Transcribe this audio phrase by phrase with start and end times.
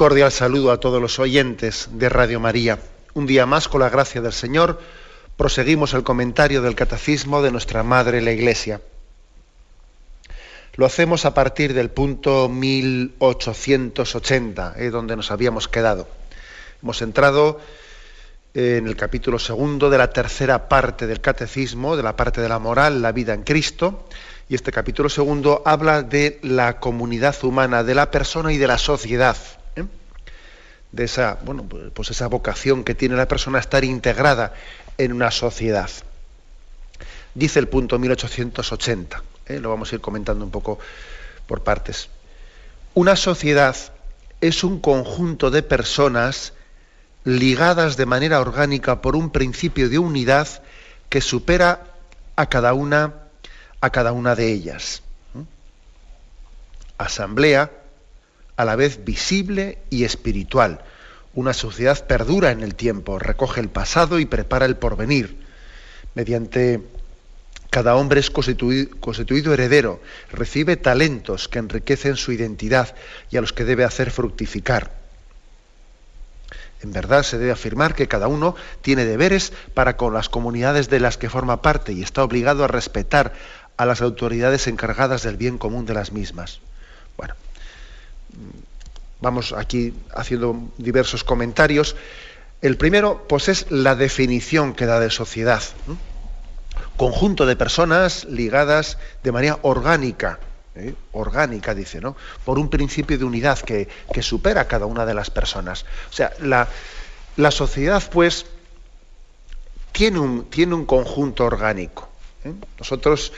[0.00, 2.78] Cordial saludo a todos los oyentes de Radio María.
[3.12, 4.80] Un día más, con la gracia del Señor,
[5.36, 8.80] proseguimos el comentario del Catecismo de nuestra Madre la Iglesia.
[10.76, 16.08] Lo hacemos a partir del punto 1880, eh, donde nos habíamos quedado.
[16.82, 17.60] Hemos entrado
[18.54, 22.58] en el capítulo segundo de la tercera parte del Catecismo, de la parte de la
[22.58, 24.08] moral, la vida en Cristo,
[24.48, 28.78] y este capítulo segundo habla de la comunidad humana, de la persona y de la
[28.78, 29.36] sociedad
[30.92, 34.54] de esa, bueno, pues esa vocación que tiene la persona a estar integrada
[34.98, 35.90] en una sociedad.
[37.34, 39.60] Dice el punto 1880, ¿eh?
[39.60, 40.78] lo vamos a ir comentando un poco
[41.46, 42.08] por partes.
[42.94, 43.76] Una sociedad
[44.40, 46.54] es un conjunto de personas
[47.24, 50.48] ligadas de manera orgánica por un principio de unidad
[51.08, 51.84] que supera
[52.36, 53.14] a cada una,
[53.80, 55.02] a cada una de ellas.
[56.98, 57.70] Asamblea
[58.60, 60.82] a la vez visible y espiritual.
[61.32, 65.38] Una sociedad perdura en el tiempo, recoge el pasado y prepara el porvenir.
[66.14, 66.82] Mediante
[67.70, 72.94] cada hombre es constituido, heredero, recibe talentos que enriquecen su identidad
[73.30, 74.92] y a los que debe hacer fructificar.
[76.82, 81.00] En verdad se debe afirmar que cada uno tiene deberes para con las comunidades de
[81.00, 83.32] las que forma parte y está obligado a respetar
[83.78, 86.60] a las autoridades encargadas del bien común de las mismas.
[87.16, 87.34] Bueno,
[89.20, 91.96] vamos aquí haciendo diversos comentarios.
[92.62, 95.62] El primero, pues es la definición que da de sociedad.
[96.96, 100.38] Conjunto de personas ligadas de manera orgánica,
[100.74, 100.94] ¿eh?
[101.12, 102.16] orgánica dice, ¿no?
[102.44, 103.88] Por un principio de unidad que,
[104.20, 105.84] supera a cada una de las personas.
[106.10, 106.68] O sea, la,
[107.50, 108.46] sociedad, pues,
[109.92, 112.08] tiene un, tiene un conjunto orgánico.
[112.44, 112.52] ¿eh?
[112.78, 113.32] Nosotros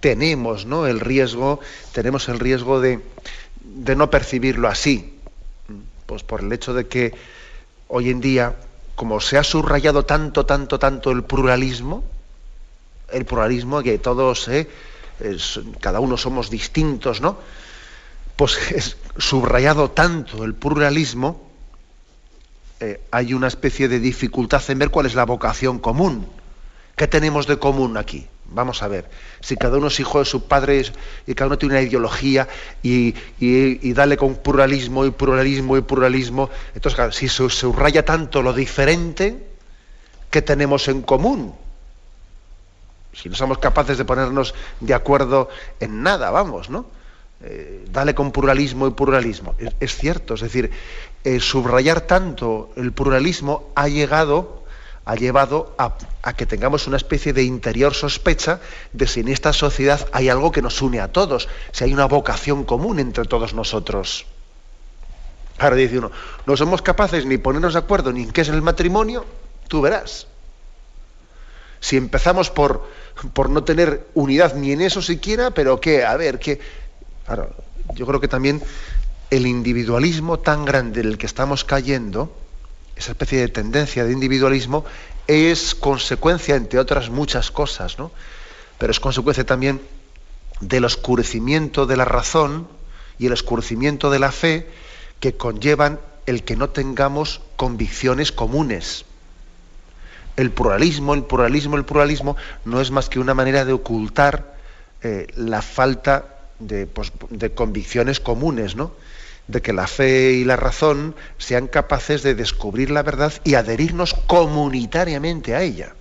[0.00, 0.86] tenemos ¿no?
[0.86, 1.60] el riesgo,
[1.92, 3.00] tenemos el riesgo de,
[3.74, 5.18] de no percibirlo así,
[6.06, 7.14] pues por el hecho de que
[7.88, 8.56] hoy en día,
[8.94, 12.04] como se ha subrayado tanto, tanto, tanto el pluralismo,
[13.12, 14.68] el pluralismo que todos, eh,
[15.80, 17.38] cada uno somos distintos, ¿no?
[18.36, 21.48] Pues es subrayado tanto el pluralismo,
[22.80, 26.26] eh, hay una especie de dificultad en ver cuál es la vocación común.
[26.96, 28.26] ¿Qué tenemos de común aquí?
[28.50, 29.10] Vamos a ver,
[29.40, 30.82] si cada uno es hijo de su padre
[31.26, 32.48] y cada uno tiene una ideología
[32.82, 33.12] y,
[33.92, 39.46] dale con pluralismo y pluralismo y pluralismo, entonces si se subraya tanto lo diferente,
[40.30, 41.54] ¿qué tenemos en común?
[43.12, 46.86] Si no somos capaces de ponernos de acuerdo en nada, vamos, ¿no?
[47.40, 49.54] Eh, dale con pluralismo y pluralismo.
[49.78, 50.70] Es, cierto, es decir,
[51.22, 54.57] eh, subrayar tanto el pluralismo ha llegado
[55.08, 55.96] ha llevado a,
[56.34, 58.60] que tengamos una especie de interior sospecha
[58.92, 62.04] de si en esta sociedad hay algo que nos une a todos, si hay una
[62.04, 64.26] vocación común entre todos nosotros.
[65.56, 66.10] Ahora dice uno,
[66.44, 69.24] no somos capaces ni ponernos de acuerdo ni en qué es el matrimonio,
[69.66, 70.26] tú verás.
[71.80, 72.86] Si empezamos por,
[73.32, 76.60] por no tener unidad ni en eso siquiera, pero qué, a ver, qué.
[77.24, 77.56] Claro,
[77.94, 78.62] yo creo que también
[79.30, 82.30] el individualismo tan grande en el que estamos cayendo,
[82.98, 84.84] esa especie de tendencia de individualismo
[85.28, 88.10] es consecuencia, entre otras muchas cosas, ¿no?
[88.78, 89.80] pero es consecuencia también
[90.60, 92.66] del oscurecimiento de la razón
[93.18, 94.68] y el oscurecimiento de la fe
[95.20, 99.04] que conllevan el que no tengamos convicciones comunes.
[100.36, 104.56] El pluralismo, el pluralismo, el pluralismo no es más que una manera de ocultar
[105.02, 108.92] eh, la falta de, pues, de convicciones comunes, ¿no?
[109.48, 114.14] De que la fe y la razón sean capaces de descubrir la verdad y adherirnos
[114.26, 115.94] comunitariamente a ella.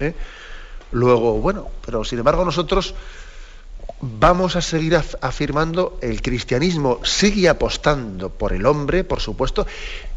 [0.00, 0.14] ¿Eh?
[0.92, 2.94] Luego, bueno, pero sin embargo nosotros
[4.00, 9.66] vamos a seguir afirmando el cristianismo sigue apostando por el hombre, por supuesto,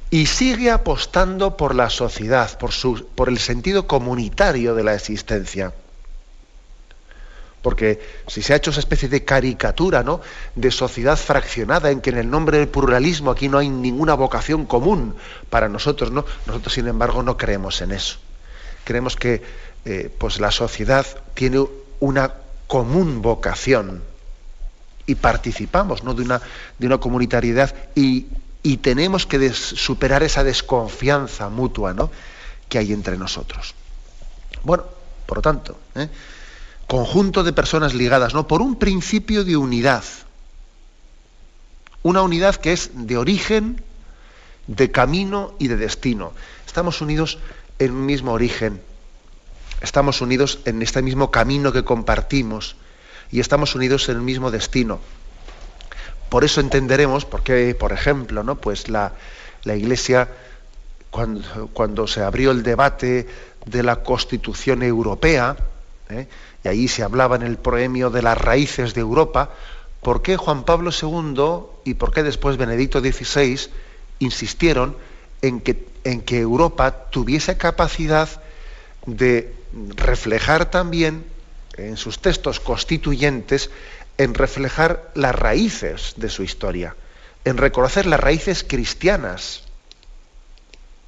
[0.10, 5.74] y sigue apostando por la sociedad, por, su, por el sentido comunitario de la existencia.
[7.62, 10.22] Porque si se ha hecho esa especie de caricatura, ¿no?
[10.56, 14.66] De sociedad fraccionada, en que en el nombre del pluralismo aquí no hay ninguna vocación
[14.66, 15.16] común
[15.50, 16.26] para nosotros, ¿no?
[16.48, 18.18] Nosotros, sin embargo, no creemos en eso.
[18.84, 19.44] Creemos que
[19.86, 21.66] eh, pues la sociedad tiene
[22.00, 22.34] una
[22.68, 24.04] común vocación
[25.06, 26.14] y participamos ¿no?
[26.14, 26.42] de, una,
[26.78, 28.28] de una comunitariedad y,
[28.82, 32.12] tenemos que superar esa desconfianza mutua ¿no?
[32.70, 33.74] que hay entre nosotros.
[34.64, 34.86] Bueno,
[35.26, 36.08] por lo tanto, ¿eh?
[36.92, 38.50] Conjunto de personas ligadas ¿no?
[38.50, 40.04] por un principio de unidad.
[42.04, 43.82] Una unidad que es de origen,
[44.68, 46.34] de camino y de destino.
[46.68, 47.40] Estamos unidos
[47.80, 48.82] en un mismo origen,
[49.80, 52.76] estamos unidos en este mismo camino que compartimos
[53.32, 55.00] y estamos unidos en el mismo destino.
[56.28, 58.60] Por eso entenderemos por qué, por ejemplo, ¿no?
[58.60, 59.14] pues la,
[59.64, 60.28] Iglesia,
[61.10, 63.30] cuando, cuando, se abrió el debate
[63.66, 65.56] de la Constitución Europea,
[66.12, 66.28] ¿eh?
[66.64, 69.50] y ahí se hablaba en el proemio de las raíces de Europa,
[70.02, 73.70] ¿por qué Juan Pablo II y por qué después Benedicto XVI
[74.20, 74.96] insistieron
[75.42, 78.30] en que, en que Europa tuviese capacidad
[79.06, 79.54] de
[79.96, 81.26] reflejar también
[81.78, 83.72] en sus textos constituyentes,
[84.18, 86.96] en reflejar las raíces de su historia,
[87.46, 89.64] en reconocer las raíces cristianas,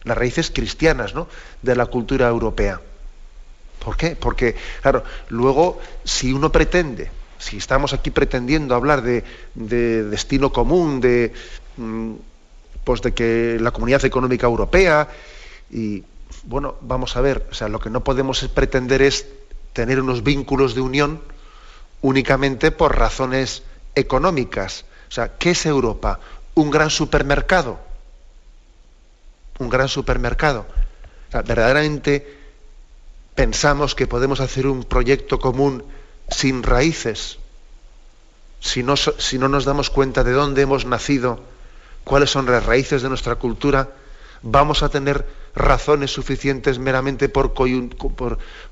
[0.03, 1.27] las raíces cristianas ¿no?
[1.61, 2.81] de la cultura europea.
[3.83, 4.15] ¿Por qué?
[4.15, 9.23] Porque, claro, luego, si uno pretende, si estamos aquí pretendiendo hablar de,
[9.55, 11.33] destino común, de,
[11.77, 12.13] mm,
[12.83, 15.09] pues de que la comunidad económica europea,
[15.69, 16.03] y
[16.43, 19.27] bueno, vamos a ver, o sea, lo que no podemos pretender es
[19.73, 21.21] tener unos vínculos de unión
[22.01, 23.63] únicamente por razones
[23.95, 24.85] económicas.
[25.09, 26.19] O sea, ¿qué es Europa?
[26.53, 27.79] ¿Un gran supermercado?
[29.59, 30.65] ¿Un gran supermercado?
[31.29, 32.42] O sea, verdaderamente
[33.35, 35.83] pensamos que podemos hacer un proyecto común
[36.29, 37.39] sin raíces,
[38.59, 41.39] si no, nos damos cuenta de dónde hemos nacido,
[42.03, 43.89] cuáles son las raíces de nuestra cultura,
[44.41, 47.53] vamos a tener razones suficientes meramente por,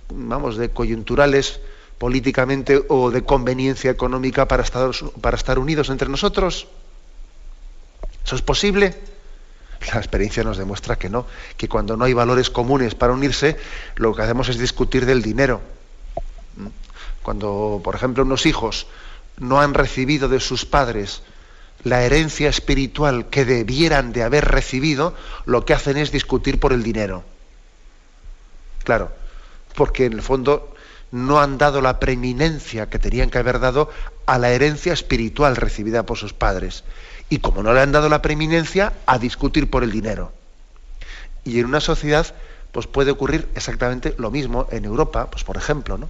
[0.10, 1.60] vamos, de coyunturales
[1.98, 6.68] políticamente o de conveniencia económica para estar, para estar unidos entre nosotros?
[8.26, 8.96] ¿Eso es posible?
[9.88, 11.26] La experiencia nos demuestra que no,
[11.58, 13.58] que cuando no hay valores comunes para unirse,
[13.96, 15.62] lo que hacemos es discutir del dinero.
[17.24, 18.88] Cuando, por ejemplo, unos hijos
[19.38, 21.24] no han recibido de sus padres
[21.84, 26.84] la herencia espiritual que debieran de haber recibido, lo que hacen es discutir por el
[26.84, 27.24] dinero.
[28.84, 29.12] Claro,
[29.76, 30.76] porque en el fondo
[31.12, 33.90] no han dado la preeminencia que tenían que haber dado
[34.26, 36.84] a la herencia espiritual recibida por sus padres.
[37.32, 40.34] Y como no le han dado la preeminencia, a discutir por el dinero.
[41.46, 42.28] Y en una sociedad,
[42.74, 46.10] pues puede ocurrir exactamente lo mismo en Europa, pues por ejemplo, ¿no?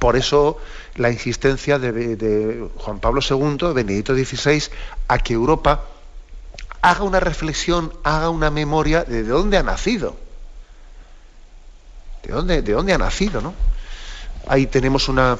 [0.00, 0.58] Por eso
[0.96, 4.64] la insistencia de, Juan Pablo II, Benedicto XVI,
[5.06, 5.84] a que Europa
[6.82, 10.16] haga una reflexión, haga una memoria de, dónde ha nacido.
[12.24, 13.40] ¿De dónde, de dónde ha nacido?
[13.40, 13.54] ¿no?
[14.48, 15.38] Ahí tenemos una,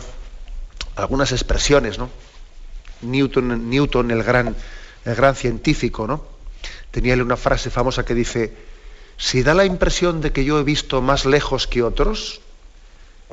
[0.95, 1.99] algunas expresiones.
[1.99, 2.09] ¿no?
[3.03, 4.55] Newton, Newton el, gran,
[5.05, 6.37] el gran científico, ¿no?
[6.97, 8.55] tenía una frase famosa que dice,
[9.19, 12.41] si da la impresión de que yo he visto más lejos que otros,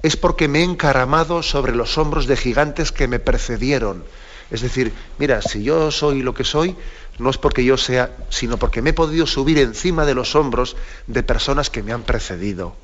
[0.01, 4.03] es porque me he encaramado sobre los hombros de gigantes que me precedieron.
[4.51, 6.75] Es decir, mira, si yo soy lo que soy,
[7.19, 10.75] no es porque yo sea, sino porque me he podido subir encima de los hombros
[11.07, 12.75] de personas que me han precedido.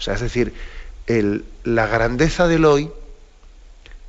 [0.00, 0.52] O sea, es decir,
[1.62, 2.90] la grandeza del hoy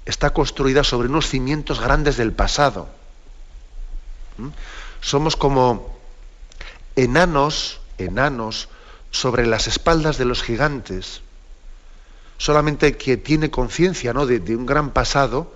[0.06, 2.90] está construida sobre unos cimientos grandes del pasado.
[4.38, 4.50] ¿Mm?
[5.02, 5.98] Somos como
[6.96, 8.70] enanos, enanos,
[9.12, 11.22] sobre las espaldas de los gigantes
[12.38, 14.26] solamente que tiene conciencia ¿no?
[14.26, 15.52] de, un gran pasado,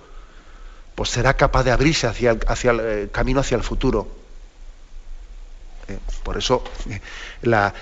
[0.94, 4.08] pues será capaz de abrirse hacia el, eh, camino hacia el futuro.
[5.90, 7.00] Eh, por eso eh,
[7.42, 7.72] la,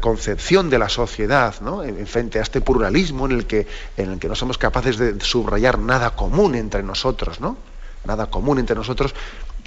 [0.00, 1.82] concepción de la sociedad, ¿no?
[1.84, 5.20] en, frente a este pluralismo en el, que, en el que no somos capaces de
[5.20, 7.58] subrayar nada común entre nosotros, ¿no?
[8.04, 9.14] nada común entre nosotros,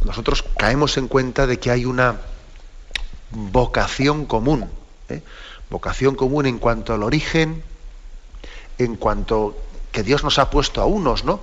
[0.03, 2.21] nosotros caemos en cuenta de que hay una
[3.29, 4.67] vocación común,
[5.69, 7.63] vocación común en cuanto al origen,
[8.79, 9.55] en cuanto
[9.91, 11.39] que Dios nos ha puesto a unos, ¿no?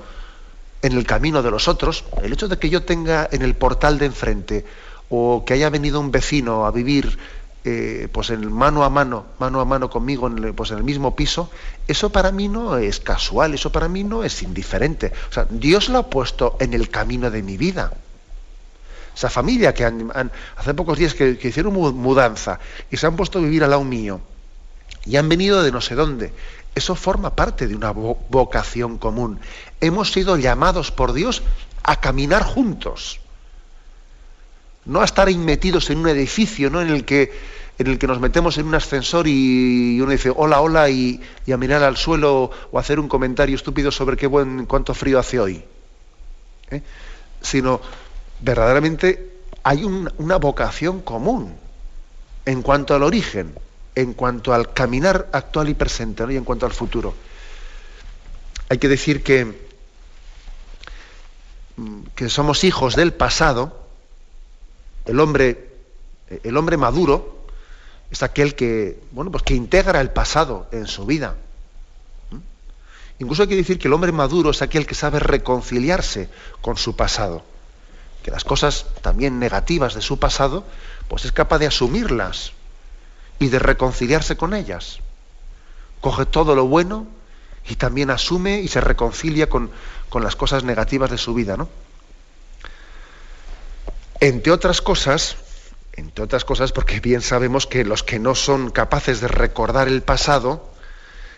[0.82, 2.04] En el camino de los otros.
[2.22, 4.64] El hecho de que yo tenga en el portal de enfrente
[5.10, 7.18] o que haya venido un vecino a vivir
[7.64, 10.84] eh, pues en mano a mano, mano a mano conmigo en el, pues en el
[10.84, 11.50] mismo piso,
[11.86, 15.12] eso para mí no es casual, eso para mí no es indiferente.
[15.28, 17.92] O sea, Dios lo ha puesto en el camino de mi vida.
[19.14, 22.60] Esa familia que hace pocos días que, hicieron mudanza
[22.90, 24.20] y se han puesto a vivir al lado mío
[25.04, 26.32] y han venido de no sé dónde
[26.74, 29.40] Eso forma parte de una vocación común.
[29.80, 31.42] Hemos sido llamados por Dios
[31.82, 33.20] a caminar juntos.
[34.88, 36.82] No a estar metidos en un edificio ¿no?
[36.82, 37.32] en, el que,
[37.78, 41.20] en el que nos metemos en un ascensor y uno dice hola, hola y,
[41.52, 45.38] a mirar al suelo o hacer un comentario estúpido sobre qué buen, cuánto frío hace
[45.38, 45.62] hoy.
[46.70, 46.82] ¿eh?
[47.40, 47.80] Sino
[48.40, 51.54] verdaderamente hay una vocación común
[52.44, 53.54] en cuanto al origen
[53.98, 57.14] en cuanto al caminar actual y presente y en cuanto al futuro.
[58.68, 59.68] Hay que decir que,
[62.14, 63.87] que somos hijos del pasado.
[65.08, 65.70] El hombre,
[66.44, 67.38] el hombre maduro
[68.10, 71.36] es aquel que, bueno, pues que integra el pasado en su vida.
[72.30, 72.36] ¿Mm?
[73.18, 76.28] Incluso hay que decir que el hombre maduro es aquel que sabe reconciliarse
[76.60, 77.42] con su pasado.
[78.22, 80.64] Que las cosas también negativas de su pasado,
[81.08, 82.52] pues es capaz de asumirlas
[83.38, 85.00] y de reconciliarse con ellas.
[86.00, 87.06] Coge todo lo bueno
[87.66, 89.70] y también asume y se reconcilia con,
[90.20, 91.56] las cosas negativas de su vida.
[91.56, 91.68] ¿no?
[94.20, 95.36] Entre otras cosas,
[95.94, 100.02] entre otras cosas, porque bien sabemos que los que no son capaces de recordar el
[100.02, 100.70] pasado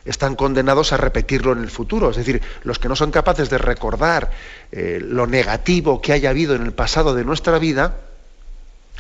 [0.05, 2.11] están condenados a repetirlo en el futuro.
[2.11, 4.31] Es decir, los que no son capaces de recordar
[4.73, 7.97] eh, lo negativo que haya habido en el pasado de nuestra vida,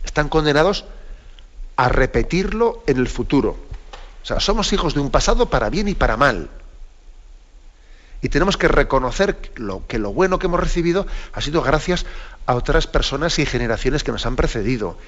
[0.05, 0.85] están condenados
[1.77, 3.57] a repetirlo en el futuro.
[4.23, 6.51] O sea, somos hijos de un pasado para bien y para mal.
[8.23, 12.05] Y tenemos que reconocer lo, que lo bueno que hemos recibido ha sido gracias
[12.47, 14.99] a otras personas y generaciones que nos han precedido.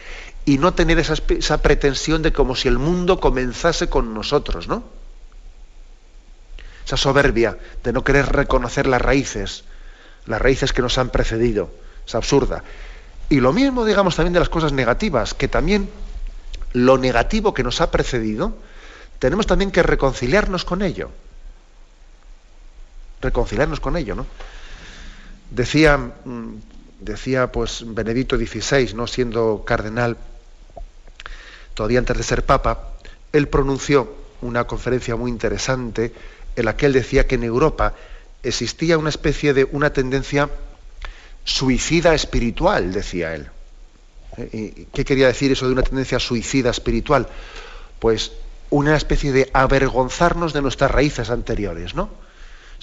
[0.45, 4.85] Y no tener esa, esa pretensión de como si el mundo comenzase con nosotros, ¿no?
[6.87, 9.65] Esa soberbia de no querer reconocer las raíces,
[10.27, 11.71] las raíces que nos han precedido.
[12.07, 12.65] Es absurda.
[13.29, 15.89] Y lo mismo, digamos, también de las cosas negativas, que también
[16.73, 18.57] lo negativo que nos ha precedido,
[19.19, 21.11] tenemos también que reconciliarnos con ello.
[23.23, 24.27] Reconciliarnos con ello, ¿no?
[25.51, 26.55] Decía, mm,
[27.01, 29.07] decía pues Benedicto XVI, ¿no?
[29.07, 30.17] siendo cardenal,
[31.75, 32.93] todavía antes de ser papa,
[33.33, 36.13] él pronunció una conferencia muy interesante
[36.57, 37.95] en la que él decía que en Europa
[38.43, 40.51] existía una especie de una tendencia
[41.45, 43.49] suicida espiritual, decía él.
[44.37, 47.29] Eh, ¿Qué quería decir eso de una tendencia suicida espiritual?
[47.99, 48.33] Pues
[48.71, 52.09] una especie de avergonzarnos de nuestras raíces anteriores, ¿no?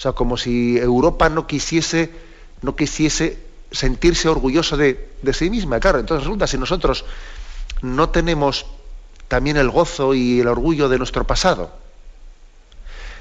[0.00, 2.10] O sea, como si Europa no quisiese,
[2.62, 3.36] no quisiese
[3.70, 5.78] sentirse orgulloso de, de sí misma.
[5.78, 7.04] Claro, entonces resulta, si nosotros
[7.82, 8.64] no tenemos
[9.28, 11.70] también el gozo y el orgullo de nuestro pasado,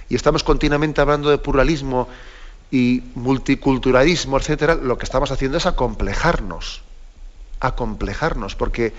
[0.07, 2.07] y estamos continuamente hablando de pluralismo
[2.71, 6.83] y multiculturalismo, etcétera, lo que estamos haciendo es acomplejarnos
[7.59, 8.93] acomplejarnos, porque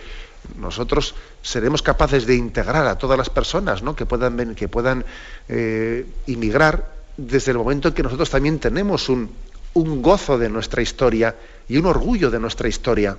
[0.59, 3.97] nosotros seremos capaces de integrar a todas las personas ¿no?
[3.97, 5.07] que puedan, que puedan
[5.49, 9.31] eh, inmigrar desde el momento en que nosotros también tenemos un,
[9.75, 11.37] gozo de nuestra historia
[11.69, 13.17] y un orgullo de nuestra historia.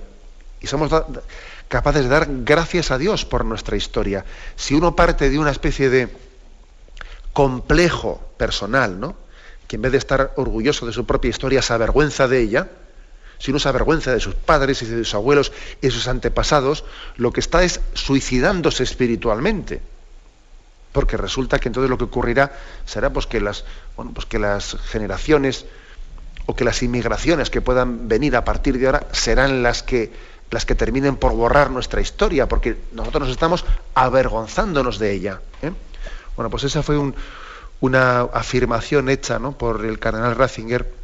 [0.60, 0.90] Y somos
[1.68, 4.24] capaces de dar gracias a Dios por nuestra historia.
[4.56, 6.08] Si uno parte de una especie de
[7.32, 9.16] complejo personal, ¿no?
[9.66, 12.68] que en vez de estar orgulloso de su propia historia se avergüenza de ella,
[13.38, 16.84] si uno se avergüenza de sus padres y de sus abuelos y de sus antepasados,
[17.16, 19.80] lo que está es suicidándose espiritualmente.
[20.92, 22.52] Porque resulta que entonces lo que ocurrirá
[22.84, 23.64] será pues que las,
[23.96, 25.66] pues que las generaciones
[26.46, 30.12] o que las inmigraciones que puedan venir a partir de ahora serán las que,
[30.50, 35.40] las que terminen por borrar nuestra historia, porque nosotros nos estamos avergonzándonos de ella.
[35.62, 35.72] ¿eh?
[36.36, 37.12] Bueno, pues esa fue
[37.80, 41.02] una afirmación hecha por el cardenal Ratzinger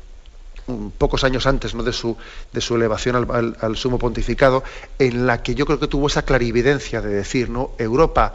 [0.98, 1.82] pocos años antes ¿no?
[1.82, 2.16] de, su,
[2.52, 3.26] de su elevación
[3.60, 4.62] al, sumo pontificado,
[4.98, 7.70] en la que yo creo que tuvo esa clarividencia de decir, ¿no?
[7.78, 8.34] Europa,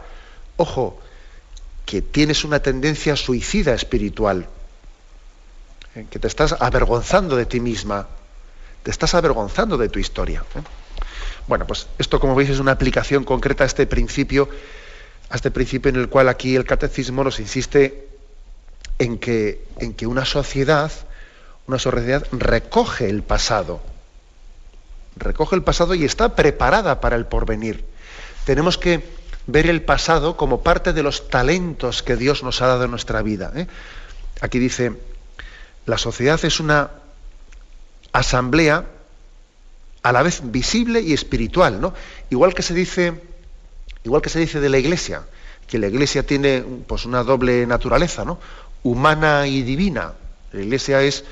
[0.56, 0.98] ojo,
[1.86, 4.48] que tienes una tendencia suicida espiritual,
[5.94, 6.06] ¿eh?
[6.10, 8.08] que te estás avergonzando de ti misma,
[8.82, 10.44] te estás avergonzando de tu historia.
[10.54, 10.62] ¿eh?
[11.46, 14.48] Bueno, pues esto, como veis, es una aplicación concreta a este principio,
[15.28, 18.08] a este principio en el cual aquí el catecismo nos insiste
[18.98, 20.90] en que, en que una sociedad
[21.66, 23.80] una sociedad recoge el pasado,
[25.16, 27.84] recoge el pasado y está preparada para el porvenir.
[28.44, 29.02] Tenemos que
[29.46, 33.22] ver el pasado como parte de los talentos que Dios nos ha dado en nuestra
[33.22, 33.52] vida.
[33.54, 33.66] ¿eh?
[34.40, 34.92] Aquí dice,
[35.86, 36.90] la sociedad es una
[38.12, 38.86] asamblea
[40.02, 41.94] a la vez visible y espiritual, ¿no?
[42.30, 43.20] Igual que se dice,
[44.04, 45.22] igual que se dice de la iglesia,
[45.66, 48.38] que la iglesia tiene pues una doble naturaleza, ¿no?
[48.82, 50.12] Humana y divina.
[50.52, 51.24] La iglesia es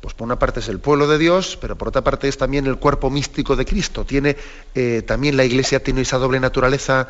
[0.00, 2.66] pues por una parte es el pueblo de Dios, pero por otra parte es también
[2.66, 4.04] el cuerpo místico de Cristo.
[4.04, 4.36] Tiene,
[4.74, 7.08] eh, también la Iglesia tiene esa doble naturaleza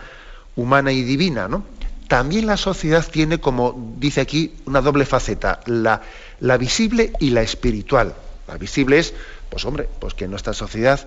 [0.59, 1.65] humana y divina, ¿no?
[2.09, 6.03] también la sociedad tiene, como dice aquí, una doble faceta, la,
[6.41, 8.15] la visible y la espiritual.
[8.49, 9.13] La visible es,
[9.51, 11.07] pues hombre, pues que nuestra sociedad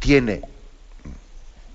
[0.00, 0.42] tiene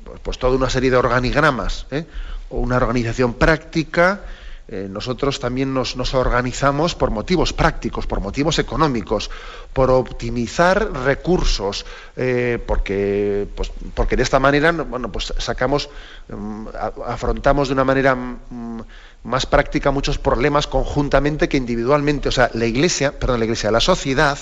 [0.03, 2.05] pues, pues toda una serie de organigramas, ¿eh?
[2.49, 4.21] o una organización práctica,
[4.67, 9.29] eh, nosotros también nos, organizamos por motivos prácticos, por motivos económicos,
[9.73, 14.73] por optimizar recursos, eh, porque, pues, porque de esta manera
[15.11, 15.89] pues sacamos,
[16.29, 16.67] mm,
[17.05, 18.81] afrontamos de una manera mm,
[19.23, 22.29] más práctica muchos problemas conjuntamente que individualmente.
[22.29, 24.39] O sea, la iglesia, perdón, la iglesia, la sociedad,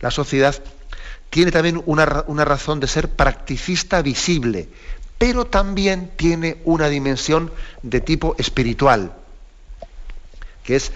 [0.00, 0.54] la sociedad
[1.30, 4.68] tiene también una razón de ser practicista visible,
[5.16, 7.50] pero también tiene una dimensión
[7.82, 9.12] de tipo espiritual
[10.66, 10.92] que es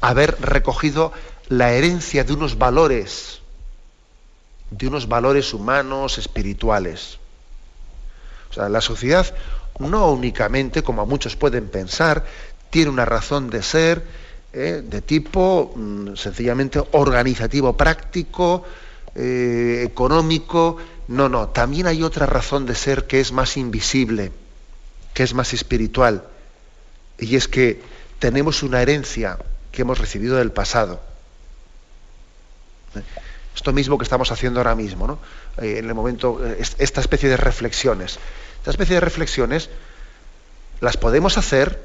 [0.00, 1.12] haber recogido
[1.48, 3.40] la herencia de unos valores,
[4.70, 7.18] de unos valores humanos, espirituales.
[8.50, 9.32] O sea, la sociedad
[9.78, 12.24] no únicamente, como muchos pueden pensar,
[12.70, 14.02] tiene una razón de ser
[14.52, 18.64] eh, de tipo mm, sencillamente organizativo, práctico,
[19.14, 20.76] eh, económico.
[21.08, 24.32] No, no, también hay otra razón de ser que es más invisible,
[25.14, 26.24] que es más espiritual.
[27.18, 27.80] Y es que
[28.22, 29.36] tenemos una herencia
[29.72, 31.00] que hemos recibido del pasado.
[33.52, 35.18] Esto mismo que estamos haciendo ahora mismo, ¿no?
[35.60, 38.20] Eh, en el momento, eh, esta especie de reflexiones.
[38.58, 39.70] Esta especie de reflexiones
[40.78, 41.82] las podemos hacer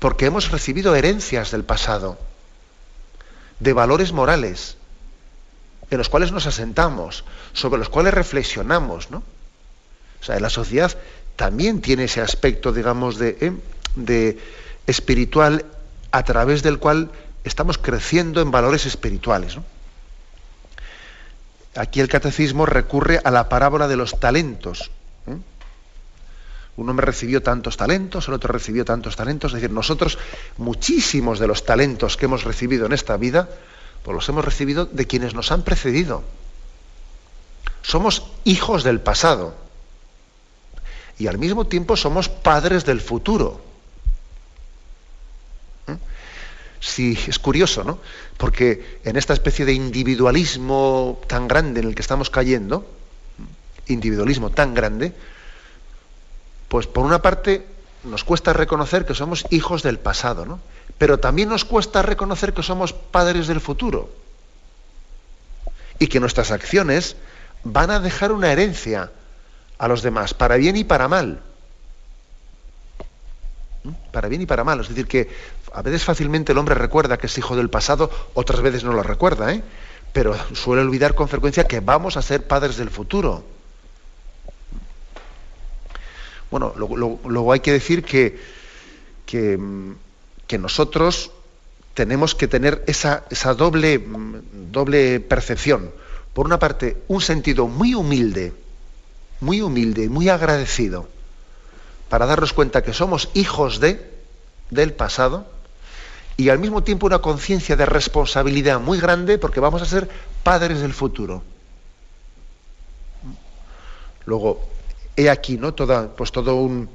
[0.00, 2.18] porque hemos recibido herencias del pasado,
[3.60, 4.78] de valores morales,
[5.90, 9.22] en los cuales nos asentamos, sobre los cuales reflexionamos, ¿no?
[10.20, 10.98] O sea, la sociedad
[11.36, 13.52] también tiene ese aspecto, digamos, de, ¿eh?
[13.94, 14.38] de
[14.86, 15.64] espiritual
[16.10, 17.10] a través del cual
[17.44, 19.58] estamos creciendo en valores espirituales.
[21.76, 24.90] Aquí el catecismo recurre a la parábola de los talentos.
[25.26, 25.36] ¿eh?
[26.76, 29.52] Un hombre recibió tantos talentos, el otro recibió tantos talentos.
[29.52, 30.18] Es decir, nosotros,
[30.56, 33.48] muchísimos de los talentos que hemos recibido en esta vida,
[34.02, 36.22] pues los hemos recibido de quienes nos han precedido.
[37.82, 39.54] Somos hijos del pasado.
[41.18, 43.65] Y al mismo tiempo somos padres del futuro.
[46.86, 47.98] Sí, es curioso, ¿no?
[48.36, 52.88] Porque en esta especie de individualismo tan grande en el que estamos cayendo,
[53.88, 55.12] individualismo tan grande,
[56.68, 57.66] pues por una parte
[58.04, 60.60] nos cuesta reconocer que somos hijos del pasado, ¿no?
[60.96, 64.08] Pero también nos cuesta reconocer que somos padres del futuro.
[65.98, 67.16] Y que nuestras acciones
[67.64, 69.10] van a dejar una herencia
[69.76, 71.40] a los demás, para bien y para mal.
[73.82, 73.90] ¿Mm?
[74.12, 74.80] Para bien y para mal.
[74.80, 75.28] Es decir, que
[75.76, 79.02] a veces fácilmente el hombre recuerda que es hijo del pasado, otras veces no lo
[79.02, 79.62] recuerda, ¿eh?
[80.10, 83.44] pero suele olvidar con frecuencia que vamos a ser padres del futuro.
[86.50, 88.40] Bueno, luego, hay que decir que,
[89.26, 91.30] que, nosotros
[91.92, 94.02] tenemos que tener esa, esa doble,
[94.72, 95.90] doble percepción.
[96.32, 98.54] Por una parte, un sentido muy humilde,
[99.40, 101.06] muy humilde, muy agradecido,
[102.08, 104.00] para darnos cuenta que somos hijos de,
[104.70, 105.54] del pasado,
[106.36, 110.08] y al mismo tiempo una conciencia de responsabilidad muy grande porque vamos a ser
[110.42, 111.42] padres del futuro.
[114.26, 114.68] Luego,
[115.16, 115.74] he aquí, ¿no?
[115.74, 116.88] Pues todo un,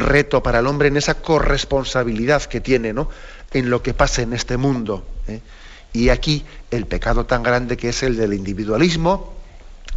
[0.00, 3.08] reto para el hombre en esa corresponsabilidad que tiene, ¿no?
[3.52, 5.04] En lo que pasa en este mundo.
[5.28, 5.40] ¿eh?
[5.92, 9.34] Y aquí el pecado tan grande que es el del individualismo,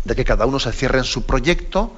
[0.06, 1.94] de que cada uno se cierre en su proyecto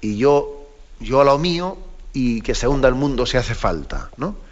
[0.00, 1.78] y yo, yo a lo mío
[2.12, 4.47] y que se hunda el mundo si hace falta, ¿no?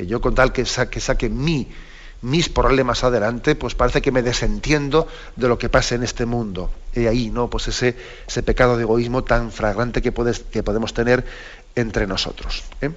[0.00, 5.06] Que yo con tal que saque, saque mis problemas adelante, pues parece que me desentiendo
[5.36, 6.70] de lo que pasa en este mundo.
[6.94, 7.50] Y ahí, ¿no?
[7.50, 10.12] Pues ese, ese pecado de egoísmo tan fragrante que,
[10.50, 11.26] que podemos tener
[11.74, 12.64] entre nosotros.
[12.80, 12.90] ¿eh?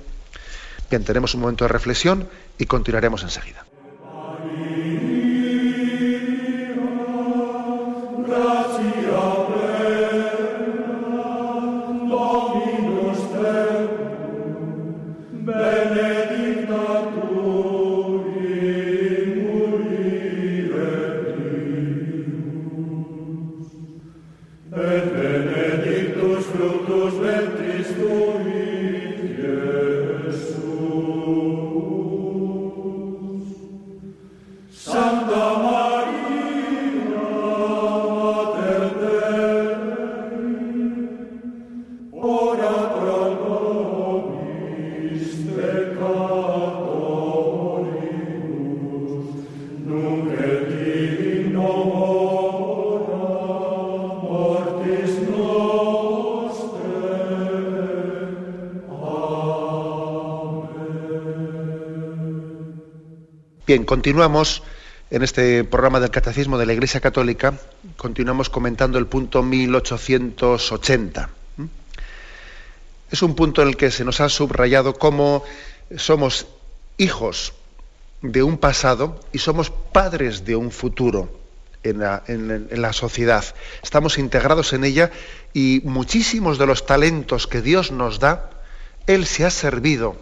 [0.89, 3.65] Bien, tenemos un momento de reflexión y continuaremos enseguida.
[63.73, 64.61] Bien, continuamos
[65.09, 67.57] en este programa del Catecismo de la Iglesia Católica,
[67.97, 71.29] continuamos comentando el punto 1880.
[73.09, 75.43] Es un punto en el que se nos ha subrayado cómo
[75.97, 76.45] somos
[76.99, 77.53] hijos
[78.21, 81.35] de un pasado y somos padres de un futuro
[81.81, 83.43] en la, sociedad.
[83.81, 85.09] Estamos integrados en ella
[85.51, 88.51] y muchísimos de los talentos que Dios nos da,
[89.07, 90.15] Él se ha servido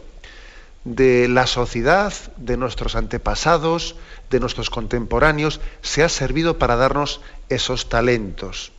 [0.84, 3.96] de la sociedad, de nuestros antepasados,
[4.30, 8.72] de nuestros contemporáneos, se ha servido para darnos esos talentos.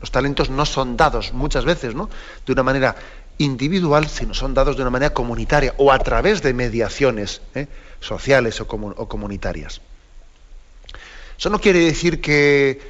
[0.00, 2.08] Los talentos no son dados muchas veces, ¿no?
[2.46, 2.94] De una manera
[3.38, 7.66] individual, sino son dados de una manera comunitaria o a través de mediaciones ¿eh?
[8.00, 9.80] sociales o, comunitarias.
[11.38, 12.80] Eso no quiere decir que,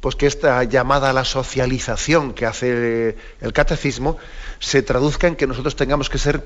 [0.00, 4.18] pues que esta llamada a la socialización que hace el catecismo
[4.58, 6.44] se traduzca en que nosotros tengamos que ser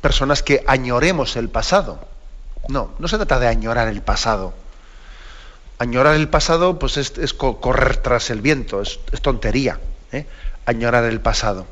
[0.00, 2.00] personas que añoremos el pasado.
[2.68, 4.54] No, no se trata de añorar el pasado.
[5.78, 9.80] Añorar el pasado pues es, correr tras el viento, es, tontería.
[10.12, 10.26] ¿eh?
[10.66, 11.66] Añorar el pasado.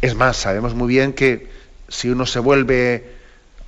[0.00, 1.50] Es más, sabemos muy bien que
[1.88, 3.16] si uno se vuelve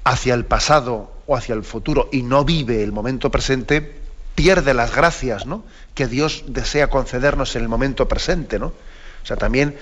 [0.04, 4.00] hacia el pasado o hacia el futuro y no vive el momento presente,
[4.34, 5.64] pierde las gracias ¿no?
[5.94, 8.58] que Dios desea concedernos en el momento presente.
[8.58, 8.68] ¿no?
[8.68, 9.76] O sea, también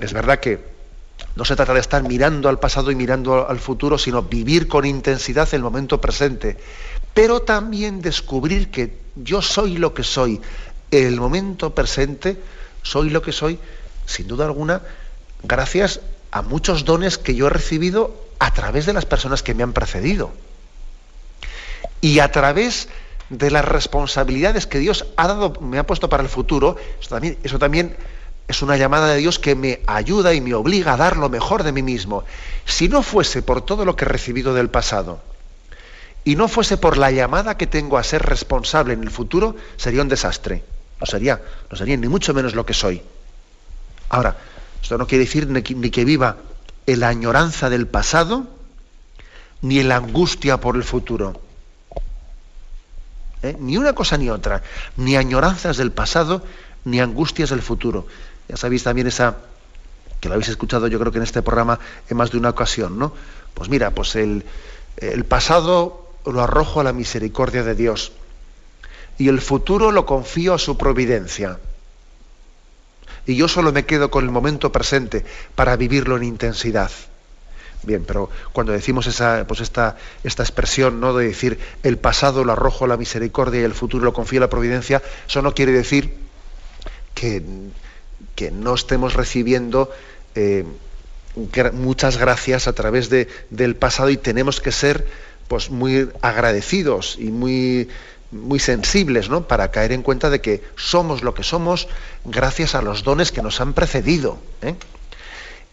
[0.00, 0.77] es verdad que
[1.38, 4.84] no se trata de estar mirando al pasado y mirando al futuro, sino vivir con
[4.84, 6.56] intensidad el momento presente.
[7.14, 10.40] Pero también descubrir que yo soy lo que soy.
[10.90, 12.42] El momento presente
[12.82, 13.60] soy lo que soy,
[14.04, 14.82] sin duda alguna,
[15.44, 16.00] gracias
[16.32, 19.72] a muchos dones que yo he recibido a través de las personas que me han
[19.72, 20.32] precedido.
[22.00, 22.88] Y a través
[23.30, 27.38] de las responsabilidades que Dios ha dado, me ha puesto para el futuro, eso también,
[27.44, 27.96] eso también
[28.48, 31.62] es una llamada de Dios que me ayuda y me obliga a dar lo mejor
[31.62, 32.24] de mí mismo.
[32.64, 35.20] Si no fuese por todo lo que he recibido del pasado
[36.24, 40.00] y no fuese por la llamada que tengo a ser responsable en el futuro, sería
[40.00, 40.64] un desastre.
[40.98, 43.02] No sería, no sería ni mucho menos lo que soy.
[44.08, 44.38] Ahora,
[44.82, 46.38] esto no quiere decir ni que, viva
[46.86, 48.46] en la añoranza del pasado
[49.60, 51.38] ni la angustia por el futuro.
[53.42, 53.56] ¿Eh?
[53.60, 54.62] Ni una cosa ni otra.
[54.96, 56.42] Ni añoranzas del pasado
[56.84, 58.06] ni angustias del futuro.
[58.48, 59.36] Ya sabéis también esa,
[60.20, 62.98] que lo habéis escuchado yo creo que en este programa en más de una ocasión,
[62.98, 63.12] ¿no?
[63.54, 64.44] Pues mira, pues el,
[64.96, 68.12] el pasado lo arrojo a la misericordia de Dios
[69.18, 71.58] y el futuro lo confío a su providencia.
[73.26, 76.90] Y yo solo me quedo con el momento presente para vivirlo en intensidad.
[77.82, 81.14] Bien, pero cuando decimos esa, pues esta, esta expresión ¿no?
[81.14, 84.42] de decir el pasado lo arrojo a la misericordia y el futuro lo confío a
[84.42, 86.14] la providencia, eso no quiere decir
[87.14, 87.42] que,
[88.38, 89.90] que no estemos recibiendo
[90.36, 90.64] eh,
[91.72, 95.08] muchas gracias a través de, del pasado y tenemos que ser
[95.48, 97.88] pues, muy agradecidos y muy,
[98.30, 99.48] muy sensibles ¿no?
[99.48, 101.88] para caer en cuenta de que somos lo que somos
[102.24, 104.38] gracias a los dones que nos han precedido.
[104.62, 104.76] ¿eh?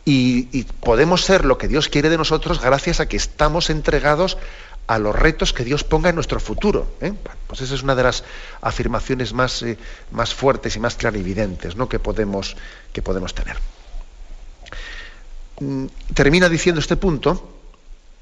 [0.04, 4.40] Y, y, podemos ser lo que Dios quiere de nosotros gracias a que estamos entregados
[4.88, 6.88] a los retos que Dios ponga en nuestro futuro.
[7.02, 7.14] ¿eh?
[7.48, 8.24] Pues esa es una de las
[8.62, 9.78] afirmaciones más, eh,
[10.12, 12.56] más fuertes y más clarividentes que, podemos,
[12.94, 13.58] que podemos tener.
[15.60, 17.52] Mm, termina diciendo este punto,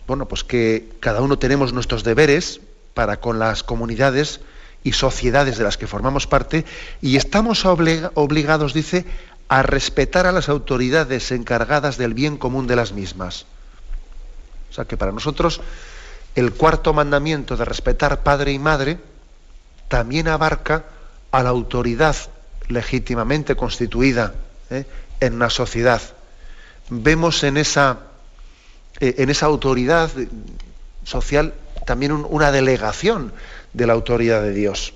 [0.08, 2.62] bueno, pues que cada uno tenemos nuestros deberes
[2.94, 4.42] para con las comunidades
[4.84, 6.66] y sociedades de las que formamos parte
[7.02, 9.06] y estamos obligados, dice,
[9.48, 13.46] a respetar a las autoridades encargadas del bien común de las mismas.
[14.70, 15.62] O sea que para nosotros
[16.36, 19.00] el cuarto mandamiento de respetar padre y madre
[19.88, 20.86] también abarca
[21.32, 22.16] a la autoridad
[22.68, 24.34] legítimamente constituida
[24.70, 24.86] ¿eh?
[25.20, 26.02] en una sociedad.
[26.90, 28.00] Vemos en esa,
[29.00, 30.10] eh, en esa autoridad
[31.04, 31.54] social
[31.86, 33.34] también una delegación
[33.74, 34.94] de la autoridad de Dios.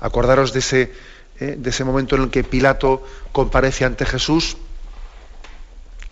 [0.00, 0.92] Acordaros de ese,
[1.40, 1.56] ¿eh?
[1.58, 4.56] de ese momento en el que Pilato comparece ante Jesús,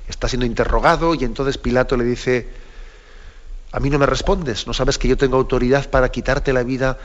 [0.09, 2.49] está siendo interrogado y entonces Pilato le dice,
[3.73, 6.99] a mí no me respondes, no sabes que yo tengo autoridad para quitarte la vida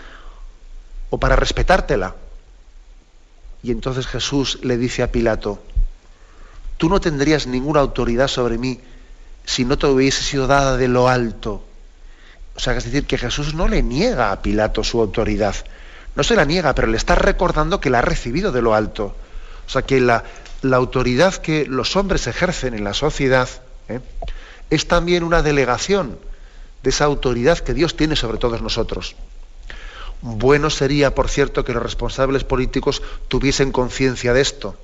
[1.09, 2.15] o para respetártela.
[3.61, 5.61] Y entonces Jesús le dice a Pilato,
[6.77, 8.79] tú no tendrías ninguna autoridad sobre mí
[9.45, 11.63] si no te hubiese sido dada de lo alto.
[12.55, 15.55] O sea, es decir, que Jesús no le niega a Pilato su autoridad.
[16.15, 19.15] No se la niega, pero le está recordando que la ha recibido de lo alto.
[19.67, 20.23] O sea, que la,
[20.71, 23.47] autoridad que los hombres ejercen en la sociedad
[23.87, 23.99] ¿eh?
[24.71, 26.17] es también una delegación
[26.85, 29.15] de esa autoridad que Dios tiene sobre todos nosotros.
[30.21, 34.75] Bueno sería, por cierto, que los responsables políticos tuviesen conciencia de esto,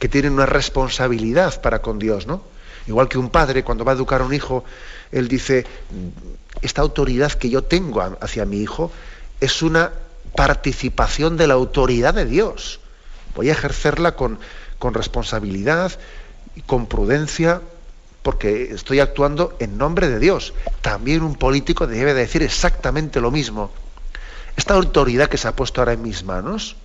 [0.00, 2.42] que tienen una responsabilidad para con Dios, ¿no?
[2.88, 4.64] Igual que un padre cuando va a educar a un hijo
[5.12, 5.66] Él dice,
[6.62, 8.90] esta autoridad que yo tengo hacia mi hijo
[9.40, 9.92] es una
[10.34, 12.80] participación de la autoridad de Dios.
[13.36, 14.40] Voy a ejercerla con,
[14.80, 15.92] con responsabilidad
[16.56, 17.62] y con prudencia
[18.22, 20.52] porque estoy actuando en nombre de Dios.
[20.82, 23.70] También un político debe decir exactamente lo mismo.
[24.56, 26.76] Esta autoridad que se ha puesto ahora en mis manos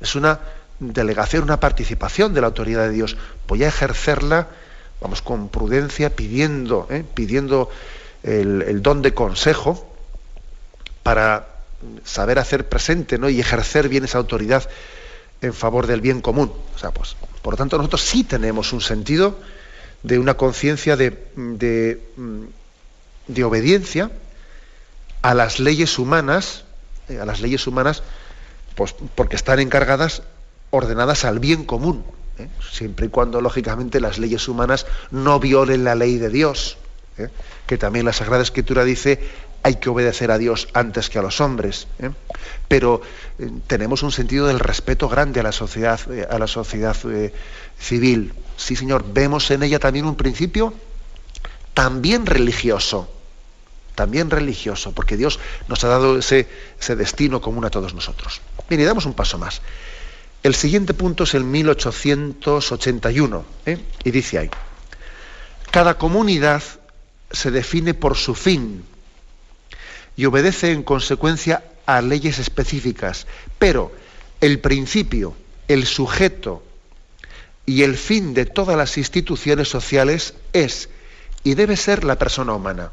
[0.00, 0.40] es una
[0.78, 3.16] delegación, una participación de la autoridad de Dios.
[3.46, 4.48] Voy a ejercerla,
[5.00, 7.04] vamos, con prudencia, pidiendo, ¿eh?
[7.14, 7.68] pidiendo
[8.22, 9.86] el, don de consejo
[11.02, 11.46] para
[12.04, 13.28] saber hacer presente ¿no?
[13.28, 14.68] y ejercer bien esa autoridad
[15.42, 16.52] en favor del bien común.
[16.74, 19.38] O sea, pues, por lo tanto, nosotros sí tenemos un sentido
[20.02, 22.00] de una conciencia de, de,
[23.26, 24.10] de, obediencia
[25.22, 26.64] a las leyes humanas,
[27.08, 28.02] eh, a las leyes humanas,
[28.74, 30.22] pues porque están encargadas,
[30.70, 32.04] ordenadas al bien común,
[32.38, 32.48] ¿eh?
[32.70, 36.78] siempre y cuando, lógicamente, las leyes humanas no violen la ley de Dios,
[37.18, 37.28] ¿eh?
[37.66, 39.20] que también la Sagrada Escritura dice
[39.62, 41.86] hay que obedecer a Dios antes que a los hombres.
[42.68, 43.02] Pero
[43.66, 46.96] tenemos un sentido del respeto grande a la sociedad, a la sociedad
[47.78, 48.32] civil.
[48.56, 50.74] Sí, Señor, vemos en ella también un principio
[51.74, 53.12] también religioso,
[53.94, 58.42] también religioso, porque Dios nos ha dado ese, ese destino común a todos nosotros.
[58.68, 59.62] Y damos un paso más.
[60.42, 63.78] El siguiente punto es el 1881, ¿eh?
[64.04, 64.48] y dice ahí,
[65.70, 66.62] cada comunidad
[67.30, 68.84] se define por su fin
[70.20, 73.26] y obedece en consecuencia a leyes específicas,
[73.58, 73.90] pero
[74.42, 75.34] el principio,
[75.66, 76.62] el sujeto
[77.64, 80.90] y el fin de todas las instituciones sociales es
[81.42, 82.92] y debe ser la persona humana.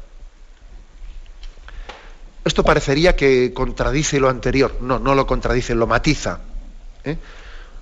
[2.46, 4.78] Esto parecería que contradice lo anterior.
[4.80, 6.40] No, no lo contradice, lo matiza.
[7.04, 7.18] ¿eh?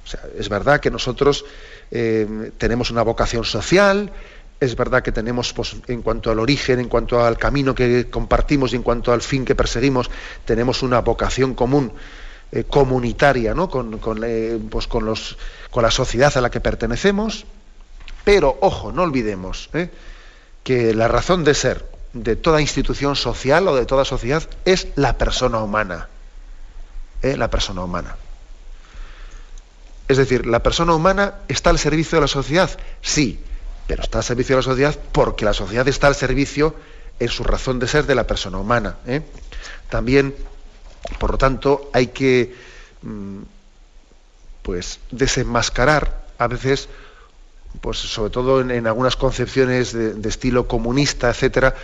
[0.04, 1.44] O sea, es verdad que nosotros
[1.92, 4.10] eh, tenemos una vocación social,
[4.58, 8.72] es verdad que tenemos, pues, en cuanto al origen, en cuanto al camino que compartimos
[8.72, 10.10] y en cuanto al fin que perseguimos,
[10.44, 11.92] tenemos una vocación común
[12.52, 13.68] eh, comunitaria ¿no?
[13.68, 17.44] con, eh, pues con, la sociedad a la que pertenecemos,
[18.24, 19.90] pero ojo, no olvidemos ¿eh?
[20.62, 25.18] que la razón de ser de toda institución social o de toda sociedad es la
[25.18, 26.08] persona humana.
[27.22, 28.14] La persona humana.
[30.06, 32.70] Es decir, la persona humana está al servicio de la sociedad,
[33.02, 33.40] sí,
[33.86, 36.74] pero está al servicio de la sociedad porque la sociedad está al servicio
[37.18, 38.96] en su razón de ser de la persona humana.
[39.88, 40.34] También
[41.18, 42.54] por lo tanto, hay que
[43.02, 43.38] mm,
[44.62, 46.88] pues desenmascarar a veces,
[47.80, 51.74] pues sobre todo en, algunas concepciones de, estilo comunista, etcétera,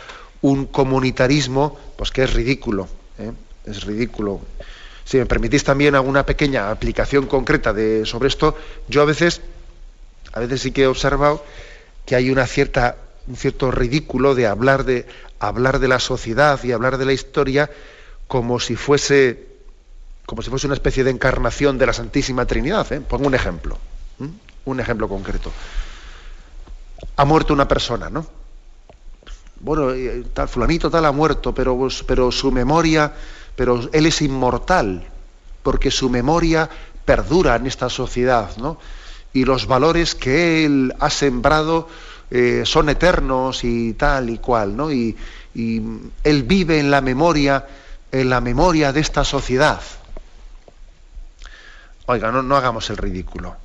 [0.42, 2.88] un comunitarismo pues que es ridículo.
[3.18, 3.32] ¿eh?
[3.66, 4.40] Es ridículo.
[5.04, 8.56] Si me permitís también alguna pequeña aplicación concreta de, sobre esto,
[8.88, 9.40] yo a veces,
[10.32, 11.44] a veces sí que he observado
[12.06, 15.06] que hay una cierta, un cierto ridículo de hablar de
[15.38, 17.70] hablar de la sociedad y hablar de la historia
[18.28, 19.48] como si fuese
[20.26, 22.90] como si fuese una especie de encarnación de la Santísima Trinidad.
[22.92, 23.00] ¿eh?
[23.00, 23.76] Pongo un ejemplo,
[24.64, 25.52] un ejemplo concreto.
[27.16, 28.24] Ha muerto una persona, ¿no?
[29.60, 33.12] Bueno, eh, tal fulanito tal ha muerto, pero, pero su memoria,
[33.56, 35.06] pero él es inmortal,
[35.62, 36.70] porque su memoria
[37.04, 38.78] perdura en esta sociedad, ¿no?
[39.32, 41.88] Y los valores que él ha sembrado
[42.30, 44.92] eh, son eternos y tal y cual, ¿no?
[44.92, 45.16] y
[45.54, 47.66] él vive en la memoria
[48.12, 49.80] en la memoria de esta sociedad.
[52.06, 53.56] Oiga, no, hagamos el ridículo.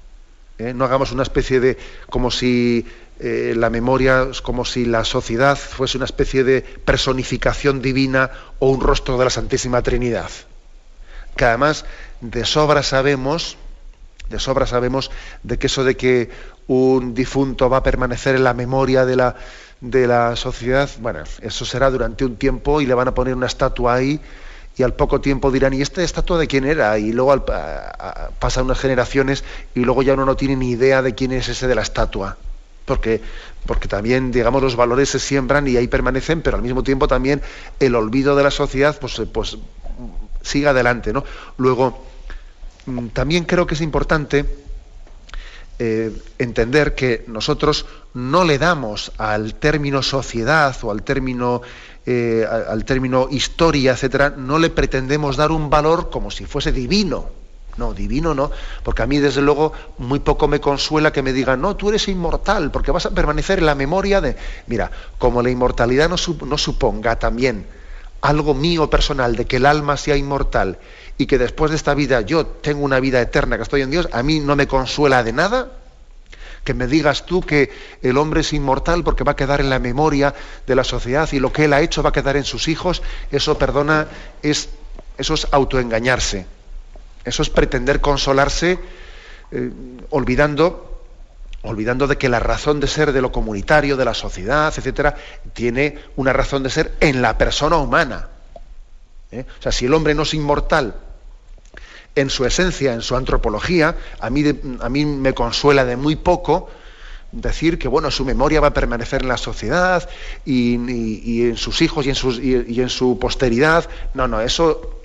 [0.58, 0.74] ¿eh?
[0.74, 1.78] No hagamos una especie de.
[2.10, 2.88] como si
[3.20, 8.80] eh, la memoria, como si la sociedad fuese una especie de personificación divina o un
[8.80, 10.30] rostro de la Santísima Trinidad.
[11.36, 11.86] Que además
[12.22, 13.58] de sobra sabemos,
[14.30, 15.12] de sobra sabemos
[15.44, 16.30] de que eso de que
[16.68, 19.36] un difunto va a permanecer en la memoria de la,
[19.82, 23.48] de la sociedad, bueno, eso será durante un tiempo y le van a poner una
[23.48, 24.20] estatua ahí
[24.78, 27.00] y al poco tiempo dirán, ¿y esta estatua de quién era?
[27.00, 27.46] Y luego
[28.40, 31.68] pasan unas generaciones y luego ya uno no tiene ni idea de quién es ese
[31.68, 32.38] de la estatua.
[32.86, 33.20] Porque,
[33.66, 37.42] porque también, digamos, los valores se siembran y ahí permanecen, pero al mismo tiempo también
[37.80, 39.58] el olvido de la sociedad pues, pues
[40.44, 41.12] sigue adelante.
[41.12, 41.24] ¿no?
[41.58, 42.06] Luego,
[43.14, 44.46] también creo que es importante
[45.80, 51.62] eh, entender que nosotros no le damos al término sociedad o al término,
[52.06, 57.30] eh, al término historia, etcétera, no le pretendemos dar un valor como si fuese divino.
[57.78, 58.50] No, divino no,
[58.82, 62.08] porque a mí desde luego muy poco me consuela que me digan, no, tú eres
[62.08, 64.36] inmortal, porque vas a permanecer en la memoria de...
[64.66, 67.68] Mira, como la inmortalidad no suponga también
[68.28, 70.80] algo mío personal de que el alma sea inmortal
[71.18, 74.10] y que después de esta vida yo tengo una vida eterna que estoy en Dios,
[74.12, 75.72] a mí no me consuela de nada.
[76.66, 79.80] que me digas tú que el hombre es inmortal porque va a quedar en la
[79.80, 80.36] memoria
[80.66, 83.02] de la sociedad y lo que él ha hecho va a quedar en sus hijos,
[83.32, 84.08] eso, perdona,
[84.44, 84.68] es,
[85.18, 86.46] eso es autoengañarse.
[87.24, 88.78] Eso es pretender consolarse
[89.52, 89.72] eh,
[90.10, 90.97] olvidando,
[91.64, 95.16] olvidando de que la razón de ser de lo comunitario, de la sociedad, etcétera,
[95.54, 98.30] tiene una razón de ser en la persona humana.
[99.32, 99.46] ¿eh?
[99.60, 100.96] O sea, si el hombre no es inmortal
[102.16, 104.44] en su esencia, en su antropología, a mí,
[104.82, 106.70] a mí me consuela de muy poco
[107.32, 110.10] decir que bueno, su memoria va a permanecer en la sociedad
[110.46, 110.76] y,
[111.44, 113.88] en sus hijos y en, y, en, su posteridad.
[114.14, 115.02] No, no, eso,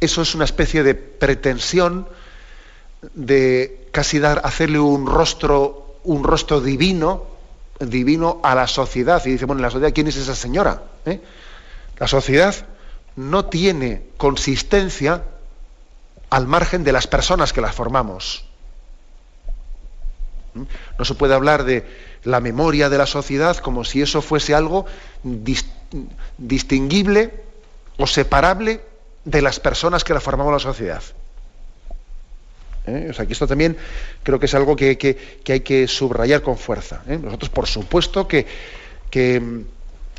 [0.00, 2.06] eso es una especie de pretensión
[3.14, 7.24] de casi dar, hacerle un rostro, un rostro divino,
[7.80, 9.24] divino a la sociedad.
[9.26, 10.82] Y dice, bueno, ¿la sociedad quién es esa señora?
[11.04, 11.20] ¿Eh?
[11.98, 12.54] La sociedad
[13.16, 15.24] no tiene consistencia
[16.30, 18.44] al margen de las personas que las formamos.
[20.54, 20.62] ¿Mm?
[20.98, 21.86] No se puede hablar de
[22.24, 24.86] la memoria de la sociedad como si eso fuese algo
[26.38, 27.44] distinguible
[27.98, 28.80] o separable
[29.24, 31.02] de las personas que la formamos la sociedad.
[32.86, 33.08] ¿Eh?
[33.10, 33.76] O sea, que esto también
[34.22, 35.16] creo que es algo que,
[35.48, 37.02] hay que subrayar con fuerza.
[37.08, 37.18] ¿eh?
[37.20, 38.46] Nosotros, por supuesto, que,
[39.10, 39.40] que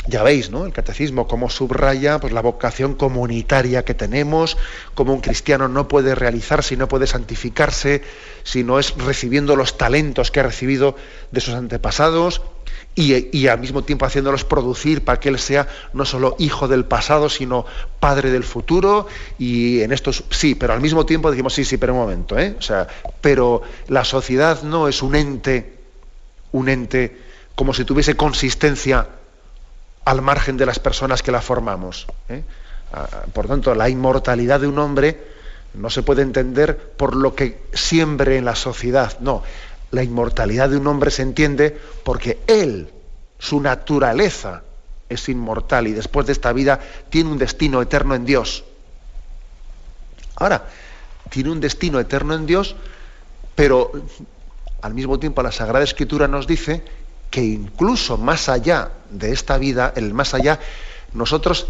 [0.07, 0.65] ya veis, ¿no?
[0.65, 4.57] El catecismo, cómo subraya pues, la vocación comunitaria que tenemos,
[4.93, 8.03] cómo un cristiano no puede realizarse y no puede santificarse
[8.43, 10.95] si no es recibiendo los talentos que ha recibido
[11.31, 12.41] de sus antepasados
[12.97, 17.29] y, al mismo tiempo haciéndolos producir para que él sea no solo hijo del pasado,
[17.29, 17.65] sino
[17.99, 19.07] padre del futuro.
[19.37, 22.55] Y en esto sí, pero al mismo tiempo decimos, sí, sí, pero un momento, ¿eh?
[22.57, 22.87] O sea,
[23.19, 25.73] pero la sociedad no es un ente,
[26.53, 27.17] un ente
[27.55, 29.07] como si tuviese consistencia
[30.05, 32.07] al margen de las personas que la formamos.
[32.29, 32.43] ¿eh?
[33.33, 35.35] Por tanto, la inmortalidad de un hombre
[35.73, 39.19] no se puede entender por lo que siembre en la sociedad.
[39.19, 39.43] No,
[39.91, 42.89] la inmortalidad de un hombre se entiende porque él,
[43.39, 44.61] su naturaleza,
[45.09, 48.63] es inmortal y después de esta vida tiene un destino eterno en Dios.
[50.35, 50.65] Ahora,
[51.29, 52.75] tiene un destino eterno en Dios,
[53.55, 53.91] pero
[54.81, 56.83] al mismo tiempo la Sagrada Escritura nos dice
[57.35, 60.57] que incluso más allá de esta vida, el más allá,
[61.11, 61.67] nosotros,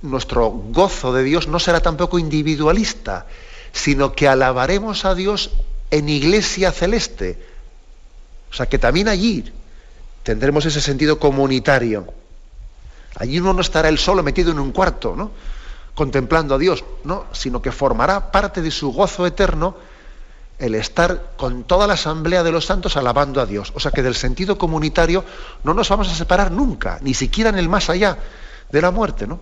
[0.00, 3.26] nuestro gozo de Dios no será tampoco individualista,
[3.70, 5.50] sino que alabaremos a Dios
[5.90, 7.38] en iglesia celeste.
[8.50, 9.52] O sea que también allí
[10.22, 12.06] tendremos ese sentido comunitario.
[13.16, 15.32] Allí uno no estará él solo metido en un cuarto, ¿no?
[15.94, 19.76] contemplando a Dios, no, sino que formará parte de su gozo eterno
[20.58, 23.72] el estar con toda la asamblea de los santos alabando a Dios.
[23.74, 25.24] O sea que del sentido comunitario
[25.64, 28.18] no nos vamos a separar nunca, ni siquiera en el más allá
[28.70, 29.40] de la muerte, ¿no?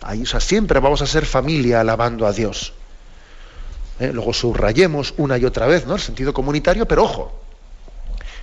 [0.00, 2.72] Ahí, o sea, siempre vamos a ser familia alabando a Dios.
[4.00, 4.10] ¿Eh?
[4.12, 5.94] Luego subrayemos una y otra vez ¿no?
[5.94, 7.40] el sentido comunitario, pero ojo,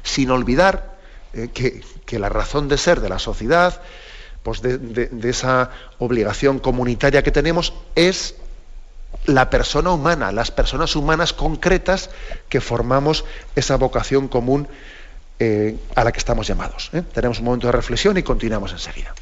[0.03, 0.97] sin olvidar
[1.33, 3.81] eh, que, la razón de ser de la sociedad,
[4.41, 8.35] pues de esa obligación comunitaria que tenemos, es
[9.25, 12.09] la persona humana, las personas humanas concretas
[12.49, 14.67] que formamos esa vocación común
[15.39, 16.89] eh, a la que estamos llamados.
[16.93, 17.03] ¿eh?
[17.13, 19.13] Tenemos un momento de reflexión y continuamos enseguida.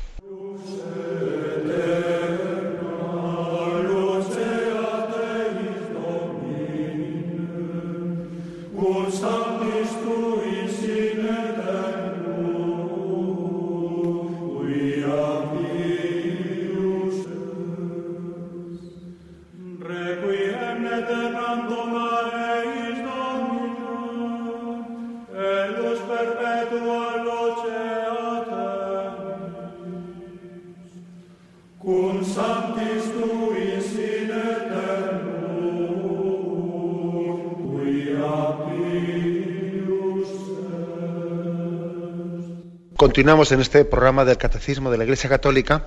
[42.98, 45.85] Continuamos en este programa del Catecismo de la Iglesia Católica.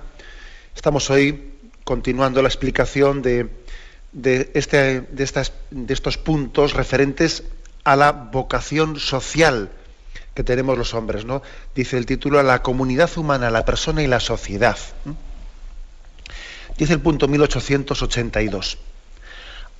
[0.73, 3.49] Estamos hoy continuando la explicación de,
[4.53, 7.43] este, de, estas, de estos puntos referentes
[7.83, 9.71] a la vocación social
[10.35, 11.25] que tenemos los hombres.
[11.25, 11.41] ¿no?
[11.75, 14.77] Dice el título, a la comunidad humana, la persona y la sociedad.
[16.77, 18.77] Dice el punto 1882.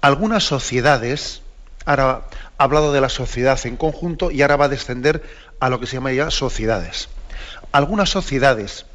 [0.01, 1.43] Algunas sociedades,
[1.85, 2.27] ahora
[2.57, 5.23] ha hablado de la sociedad en conjunto y ahora va a descender
[5.61, 7.07] a lo que se llama ya sociedades.
[7.71, 8.85] Algunas sociedades,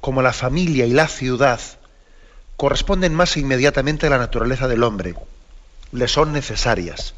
[0.00, 1.60] como la familia y la ciudad,
[2.56, 5.14] corresponden más inmediatamente a la naturaleza del hombre,
[5.92, 7.14] le son necesarias,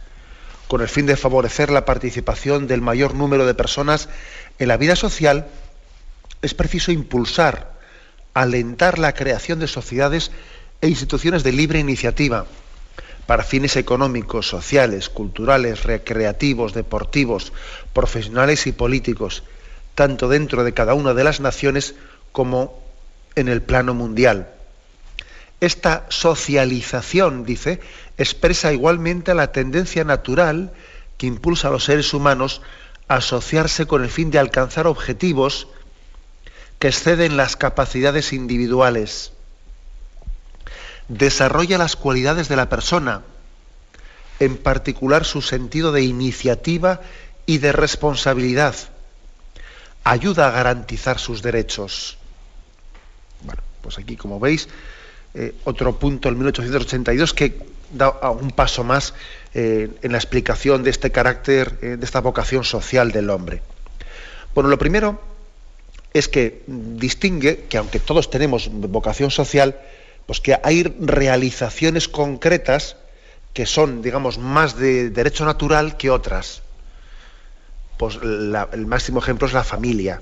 [0.66, 4.09] con el fin de favorecer la participación del mayor número de personas
[4.59, 5.47] en la vida social,
[6.43, 7.74] es preciso impulsar,
[8.35, 10.33] alentar la creación de sociedades
[10.80, 12.47] e instituciones de libre iniciativa,
[13.26, 17.53] para fines económicos, sociales, culturales, recreativos, deportivos,
[17.93, 19.45] profesionales y políticos,
[19.95, 21.95] tanto dentro de cada una de las naciones
[22.32, 22.82] como
[23.34, 24.49] en el plano mundial.
[25.61, 27.80] Esta socialización, dice,
[28.18, 30.72] expresa igualmente la tendencia natural
[31.18, 32.62] que impulsa a los seres humanos
[33.07, 35.68] a asociarse con el fin de alcanzar objetivos
[36.78, 39.32] que exceden las capacidades individuales.
[41.07, 43.22] Desarrolla las cualidades de la persona,
[44.40, 47.01] en particular su sentido de iniciativa
[47.47, 48.74] y de responsabilidad.
[50.05, 52.19] Ayuda a garantizar sus derechos.
[53.43, 54.69] Bueno, pues aquí, como veis,
[55.35, 57.59] eh, otro punto, el 1882, que
[57.93, 59.15] da un paso más
[59.55, 63.63] eh, en la explicación de este carácter, eh, de esta vocación social del hombre.
[64.55, 65.21] Bueno, lo primero
[66.13, 69.79] es que distingue que aunque todos tenemos vocación social,
[70.27, 72.97] pues que hay realizaciones concretas
[73.53, 76.63] que son, digamos, más de derecho natural que otras.
[77.97, 80.20] Pues el máximo ejemplo es la familia.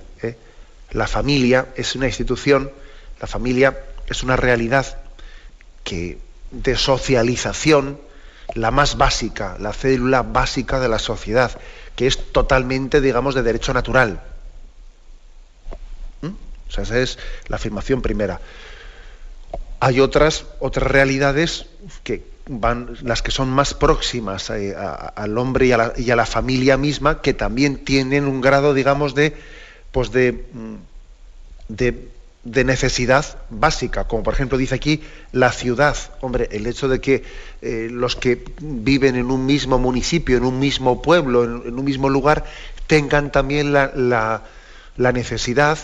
[0.90, 2.70] La familia es una institución,
[3.20, 4.98] la familia es una realidad
[5.84, 6.18] que
[6.50, 8.00] de socialización,
[8.54, 11.56] la más básica, la célula básica de la sociedad,
[11.94, 14.20] que es totalmente, digamos, de derecho natural.
[16.22, 16.26] ¿Mm?
[16.26, 18.40] O sea, esa es la afirmación primera.
[19.78, 21.66] Hay otras, otras realidades
[22.02, 26.76] que van, las que son más próximas eh, al hombre y a, la, la, familia
[26.76, 29.36] misma, que también tienen un grado, digamos, de,
[29.92, 30.74] pues mm,
[31.68, 32.08] de
[32.44, 35.96] de necesidad básica, como por ejemplo dice aquí la ciudad.
[36.20, 37.22] Hombre, el hecho de que
[37.60, 42.08] eh, los que viven en un mismo municipio, en un mismo pueblo, en, un mismo
[42.08, 42.44] lugar,
[42.86, 44.42] tengan también la,
[44.96, 45.78] necesidad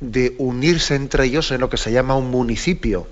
[0.00, 3.06] de unirse entre ellos en lo que se llama un municipio.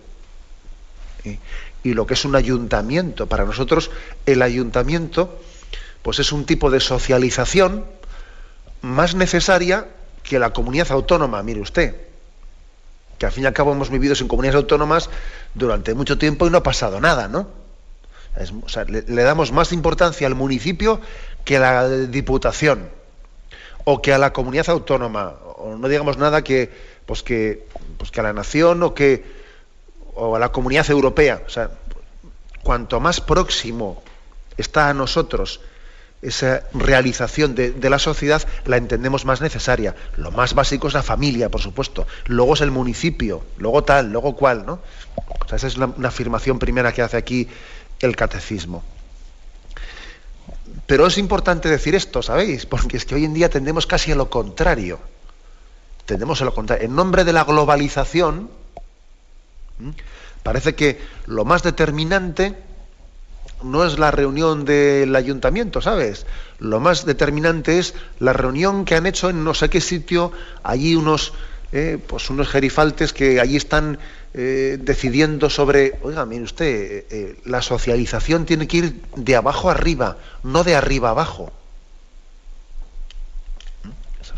[1.24, 1.38] ¿eh?
[1.82, 3.26] Y lo que es un ayuntamiento.
[3.26, 3.90] Para nosotros
[4.26, 5.40] el ayuntamiento
[6.02, 7.84] pues es un tipo de socialización
[8.82, 9.88] más necesaria
[10.22, 12.08] que la comunidad autónoma, mire usted
[13.18, 15.10] que al fin y al cabo hemos vivido sin comunidades autónomas
[15.54, 17.48] durante mucho tiempo y no ha pasado nada, ¿no?
[18.62, 21.00] o sea, le, damos más importancia al municipio
[21.44, 22.88] que a la diputación
[23.82, 26.70] o que a la comunidad autónoma, o no digamos nada que,
[27.04, 27.66] pues que,
[27.96, 29.24] pues que a la nación o que
[30.18, 31.42] o a la comunidad europea.
[31.46, 31.70] O sea,
[32.62, 34.02] cuanto más próximo
[34.56, 35.60] está a nosotros
[36.20, 39.94] esa realización de, la sociedad la entendemos más necesaria.
[40.16, 42.06] Lo más básico es la familia, por supuesto.
[42.26, 44.80] Luego es el municipio, luego tal, luego cual, ¿no?
[45.52, 47.48] esa es una, afirmación primera que hace aquí
[48.00, 48.82] el catecismo.
[50.86, 52.66] Pero es importante decir esto, ¿sabéis?
[52.66, 54.98] Porque es que hoy en día tendemos casi a lo contrario.
[56.06, 56.86] Tendemos a lo contrario.
[56.86, 58.50] En nombre de la globalización,
[60.42, 62.54] parece que lo más determinante
[63.62, 66.26] no es la reunión del ayuntamiento, ¿sabes?
[66.58, 70.94] Lo más determinante es la reunión que han hecho en no sé qué sitio, allí
[70.94, 71.32] unos,
[71.72, 73.98] eh, pues unos gerifaltes que allí están
[74.34, 80.18] eh, decidiendo sobre, oiga, mire usted, eh, la socialización tiene que ir de abajo arriba,
[80.42, 81.52] no de arriba abajo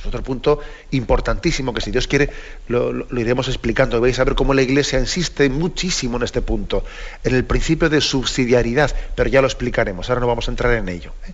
[0.00, 0.60] es otro punto
[0.92, 2.30] importantísimo que si Dios quiere
[2.68, 4.00] lo, iremos explicando.
[4.00, 6.84] Vais a ver cómo la Iglesia insiste muchísimo en este punto,
[7.22, 10.88] en el principio de subsidiariedad, pero ya lo explicaremos, ahora no vamos a entrar en
[10.88, 11.12] ello.
[11.28, 11.32] ¿eh?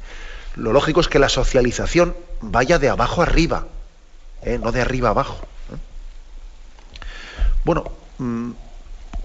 [0.57, 3.69] Lo lógico es que la socialización vaya de abajo arriba,
[4.43, 4.59] ¿eh?
[4.59, 5.39] no de arriba abajo.
[5.73, 5.77] ¿eh?
[7.65, 7.85] Bueno,
[8.19, 8.51] mm,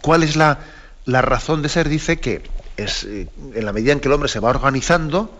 [0.01, 0.59] ¿cuál es la,
[1.05, 1.89] la, razón de ser?
[1.89, 2.43] Dice que
[2.77, 5.35] es en la medida en que el hombre se va organizando,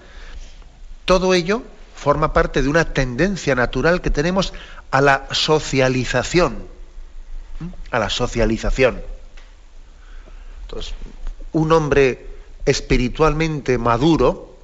[1.06, 1.64] todo ello
[2.02, 4.54] forma parte de una tendencia natural que tenemos
[4.90, 6.66] a la socialización.
[7.92, 9.00] A la socialización.
[10.64, 10.96] Entonces,
[11.52, 12.26] un hombre
[12.66, 14.58] espiritualmente maduro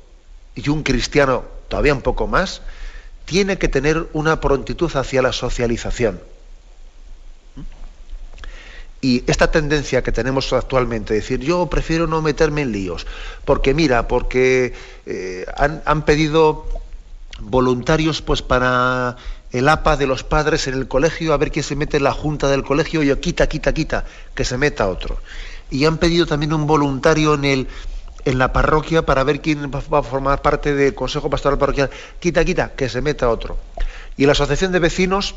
[0.55, 2.63] y un cristiano todavía un poco más,
[3.25, 6.19] tiene que tener una prontitud hacia la socialización.
[8.99, 13.05] Y esta tendencia que tenemos actualmente, decir, yo prefiero no meterme en líos,
[13.45, 14.73] porque mira, porque
[15.05, 16.65] eh, han, han, pedido
[17.39, 19.15] voluntarios pues para
[19.51, 22.11] el APA de los padres en el colegio, a ver quién se mete en la
[22.11, 25.19] junta del colegio, y yo quita, quita, quita, que se meta otro.
[25.69, 27.67] Y han pedido también un voluntario en el
[28.25, 31.89] en la parroquia para ver quién va a formar parte del Consejo Pastoral Parroquial.
[32.19, 33.57] Quita, quita, que se meta otro.
[34.17, 35.35] Y la Asociación de Vecinos,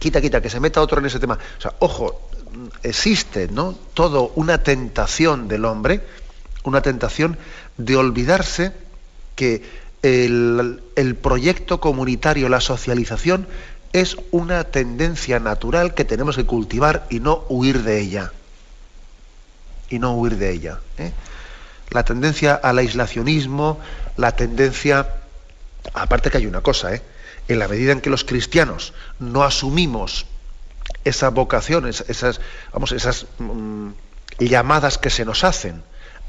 [0.00, 1.38] quita, quita, que se meta otro en ese tema.
[1.58, 2.20] O sea, ojo,
[2.82, 3.76] existe, ¿no?
[3.94, 6.00] Todo una tentación del hombre,
[6.64, 7.38] una tentación
[7.76, 8.72] de olvidarse
[9.36, 9.62] que
[10.02, 13.46] el, proyecto comunitario, la socialización,
[13.92, 18.32] es una tendencia natural que tenemos que cultivar y no huir de ella.
[19.88, 20.80] Y no huir de ella.
[20.98, 21.12] ¿eh?
[21.90, 23.78] la tendencia al aislacionismo,
[24.16, 25.16] la tendencia...
[25.94, 27.02] Aparte que hay una cosa, ¿eh?
[27.48, 30.26] en la medida en que los cristianos no asumimos
[31.04, 32.40] esa vocación, esas,
[32.72, 33.88] vamos, esas mm,
[34.38, 35.82] llamadas que se nos hacen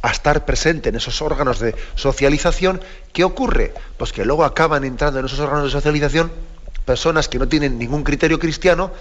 [0.03, 2.81] a estar presente en esos órganos de socialización,
[3.13, 3.73] ¿qué ocurre?
[3.97, 6.29] Pues que luego acaban entrando en esos órganos de socialización
[6.83, 8.91] personas que no tienen ningún criterio cristiano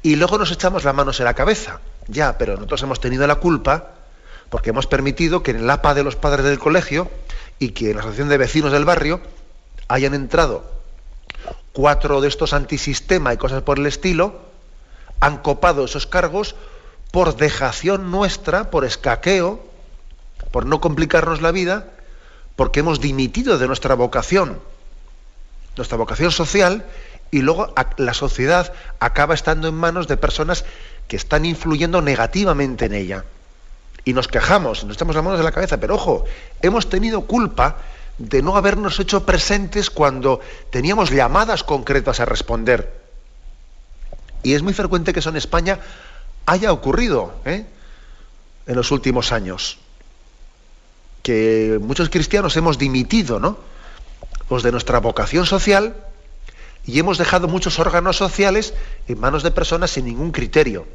[0.00, 1.80] y luego nos echamos las manos en la cabeza.
[2.06, 3.94] Ya, pero nosotros hemos tenido la culpa
[4.48, 7.10] porque hemos permitido que en el APA de los padres del colegio
[7.58, 9.20] y que en la asociación de vecinos del barrio
[9.88, 10.70] hayan entrado
[11.72, 14.40] cuatro de estos antisistema y cosas por el estilo,
[15.18, 16.54] han copado esos cargos
[17.10, 19.73] por dejación nuestra, por escaqueo,
[20.54, 21.88] por no complicarnos la vida,
[22.54, 24.60] porque hemos dimitido de nuestra vocación,
[25.76, 26.84] nuestra vocación social,
[27.32, 30.64] y luego la sociedad acaba estando en manos de personas
[31.08, 33.24] que están influyendo negativamente en ella.
[34.04, 36.24] Y nos quejamos, nos echamos las manos de la cabeza, pero ojo,
[36.62, 37.78] hemos tenido culpa
[38.18, 40.38] de no habernos hecho presentes cuando
[40.70, 42.94] teníamos llamadas concretas a responder.
[44.44, 45.80] Y es muy frecuente que eso en España
[46.46, 47.66] haya ocurrido ¿eh?
[48.68, 49.80] en los últimos años.
[51.24, 53.58] Que muchos cristianos hemos dimitido, ¿no?
[54.48, 55.96] Pues de nuestra vocación social
[56.86, 58.74] y hemos dejado muchos órganos sociales
[59.08, 60.86] en manos de personas sin ningún criterio.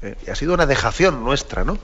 [0.00, 1.78] Eh, y ha sido una dejación nuestra, ¿no?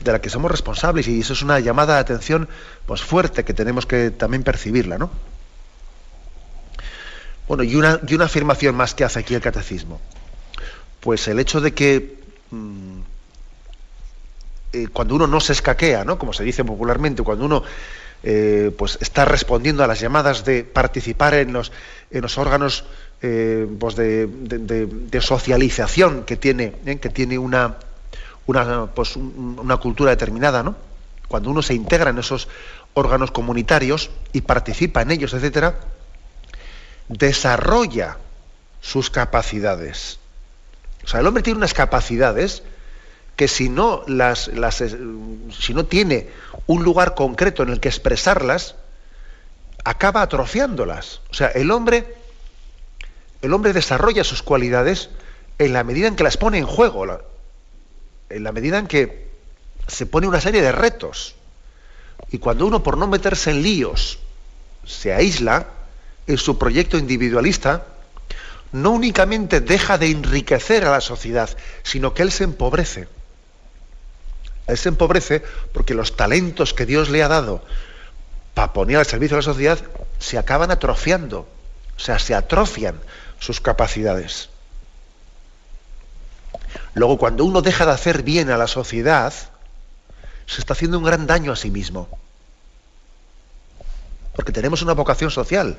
[0.00, 2.48] de la que somos responsables y eso es una llamada de atención
[2.86, 5.10] pues fuerte que tenemos que también percibirla, ¿no?
[7.48, 10.00] Bueno, y una, y una afirmación más que hace aquí el catecismo.
[11.00, 12.18] Pues el hecho de que
[12.50, 12.93] mm,
[14.74, 16.18] eh, cuando uno no se escaquea, ¿no?
[16.18, 17.62] Como se dice popularmente, cuando uno
[18.22, 21.72] eh, pues está respondiendo a las llamadas de participar en los,
[22.10, 22.84] en los órganos
[23.22, 27.76] eh, pues de, socialización que tiene, que tiene una,
[28.46, 30.74] una, pues, una cultura determinada, ¿no?
[31.28, 32.48] Cuando uno se integra en esos
[32.94, 35.76] órganos comunitarios y participa en ellos, etcétera,
[37.08, 38.18] desarrolla
[38.80, 40.18] sus capacidades.
[41.04, 42.62] O sea, el hombre tiene unas capacidades
[43.36, 46.28] que si no las, las si no tiene
[46.66, 48.76] un lugar concreto en el que expresarlas,
[49.84, 51.20] acaba atrofiándolas.
[51.30, 52.14] O sea, el hombre
[53.44, 55.10] el hombre desarrolla sus cualidades
[55.58, 57.04] en la medida en que las pone en juego
[58.30, 59.28] en la medida en que
[59.86, 61.34] se pone una serie de retos.
[62.30, 64.18] Y cuando uno, por no meterse en líos,
[64.86, 65.66] se aísla
[66.26, 67.86] en su proyecto individualista,
[68.72, 71.50] no únicamente deja de enriquecer a la sociedad,
[71.82, 73.08] sino que él se empobrece.
[74.66, 75.42] Él se empobrece
[75.72, 77.62] porque los talentos que Dios le ha dado
[78.54, 79.78] para poner al servicio de la sociedad
[80.18, 81.46] se acaban atrofiando,
[81.96, 82.98] o sea, se atrofian
[83.38, 84.48] sus capacidades.
[86.94, 89.32] Luego, cuando uno deja de hacer bien a la sociedad,
[90.46, 92.08] se está haciendo un gran daño a sí mismo.
[94.34, 95.76] Porque tenemos una vocación social.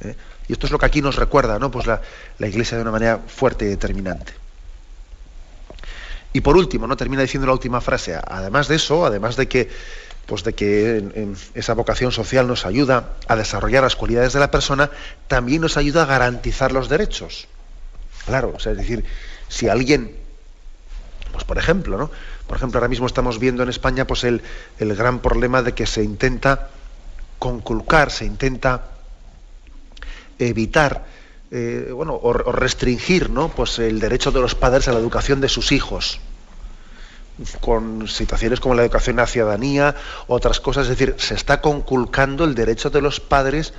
[0.00, 0.16] ¿eh?
[0.48, 1.70] Y esto es lo que aquí nos recuerda, ¿no?
[1.70, 2.00] Pues la,
[2.40, 4.32] Iglesia de una manera fuerte y determinante.
[6.32, 6.96] Y por último, ¿no?
[6.96, 8.18] Termina diciendo la última frase.
[8.26, 9.68] Además de eso, además de que,
[10.26, 14.90] pues de que esa vocación social nos ayuda a desarrollar las cualidades de la persona,
[15.26, 17.48] también nos ayuda a garantizar los derechos.
[18.26, 19.04] Claro, es decir,
[19.48, 20.14] si alguien,
[21.32, 22.10] pues por ejemplo, ¿no?
[22.46, 24.42] Por ejemplo, ahora mismo estamos viendo en España pues el,
[24.78, 26.68] gran problema de que se intenta
[27.38, 28.86] conculcar, se intenta
[30.36, 31.04] evitar
[31.50, 33.48] eh, bueno, o, restringir ¿no?
[33.48, 36.20] pues el derecho de los padres a la educación de sus hijos
[37.60, 39.94] con situaciones como la educación a la ciudadanía,
[40.26, 43.72] otras cosas, es decir, se está conculcando el derecho de los padres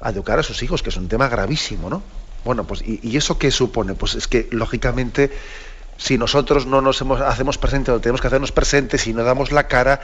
[0.00, 2.02] a educar a sus hijos, que es un tema gravísimo, ¿no?
[2.44, 3.94] Bueno, pues ¿y, eso qué supone?
[3.94, 5.30] Pues es que, lógicamente,
[5.98, 9.66] si nosotros no nos hacemos presentes o tenemos que hacernos presentes, si no damos la
[9.66, 10.00] cara,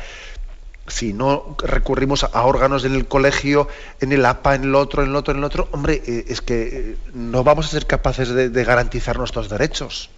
[0.89, 3.68] si no recurrimos a órganos en el colegio,
[4.01, 6.41] en el APA, en el otro, en el otro, en el otro, hombre, eh, es
[6.41, 10.11] que eh, no vamos a ser capaces de, garantizar nuestros derechos.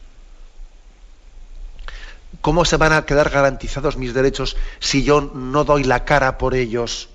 [2.40, 6.54] ¿Cómo se van a quedar garantizados mis derechos si yo no doy la cara por
[6.54, 7.08] ellos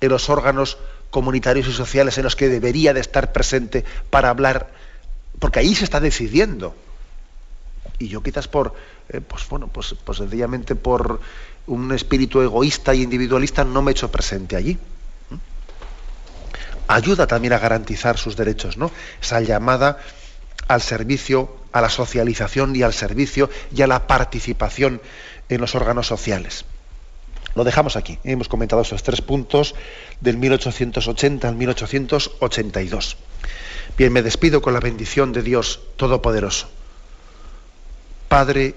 [0.00, 0.78] en los órganos
[1.10, 4.70] comunitarios y sociales en los que debería de estar presente para hablar,
[5.38, 6.74] porque ahí se está decidiendo.
[7.98, 8.74] Y yo quizás por,
[9.08, 11.20] eh, pues bueno, pues, pues sencillamente por
[11.66, 14.78] un espíritu egoísta y individualista no me he hecho presente allí.
[15.30, 15.36] ¿Mm?
[16.88, 18.90] Ayuda también a garantizar sus derechos, ¿no?
[19.20, 19.98] Esa llamada
[20.68, 25.00] al servicio, a la socialización y al servicio y a la participación
[25.48, 26.64] en los órganos sociales.
[27.54, 28.18] Lo dejamos aquí.
[28.22, 29.74] Hemos comentado esos tres puntos
[30.20, 33.16] del 1880 al 1882.
[33.98, 36.68] Bien, me despido con la bendición de Dios Todopoderoso.
[38.28, 38.76] Padre,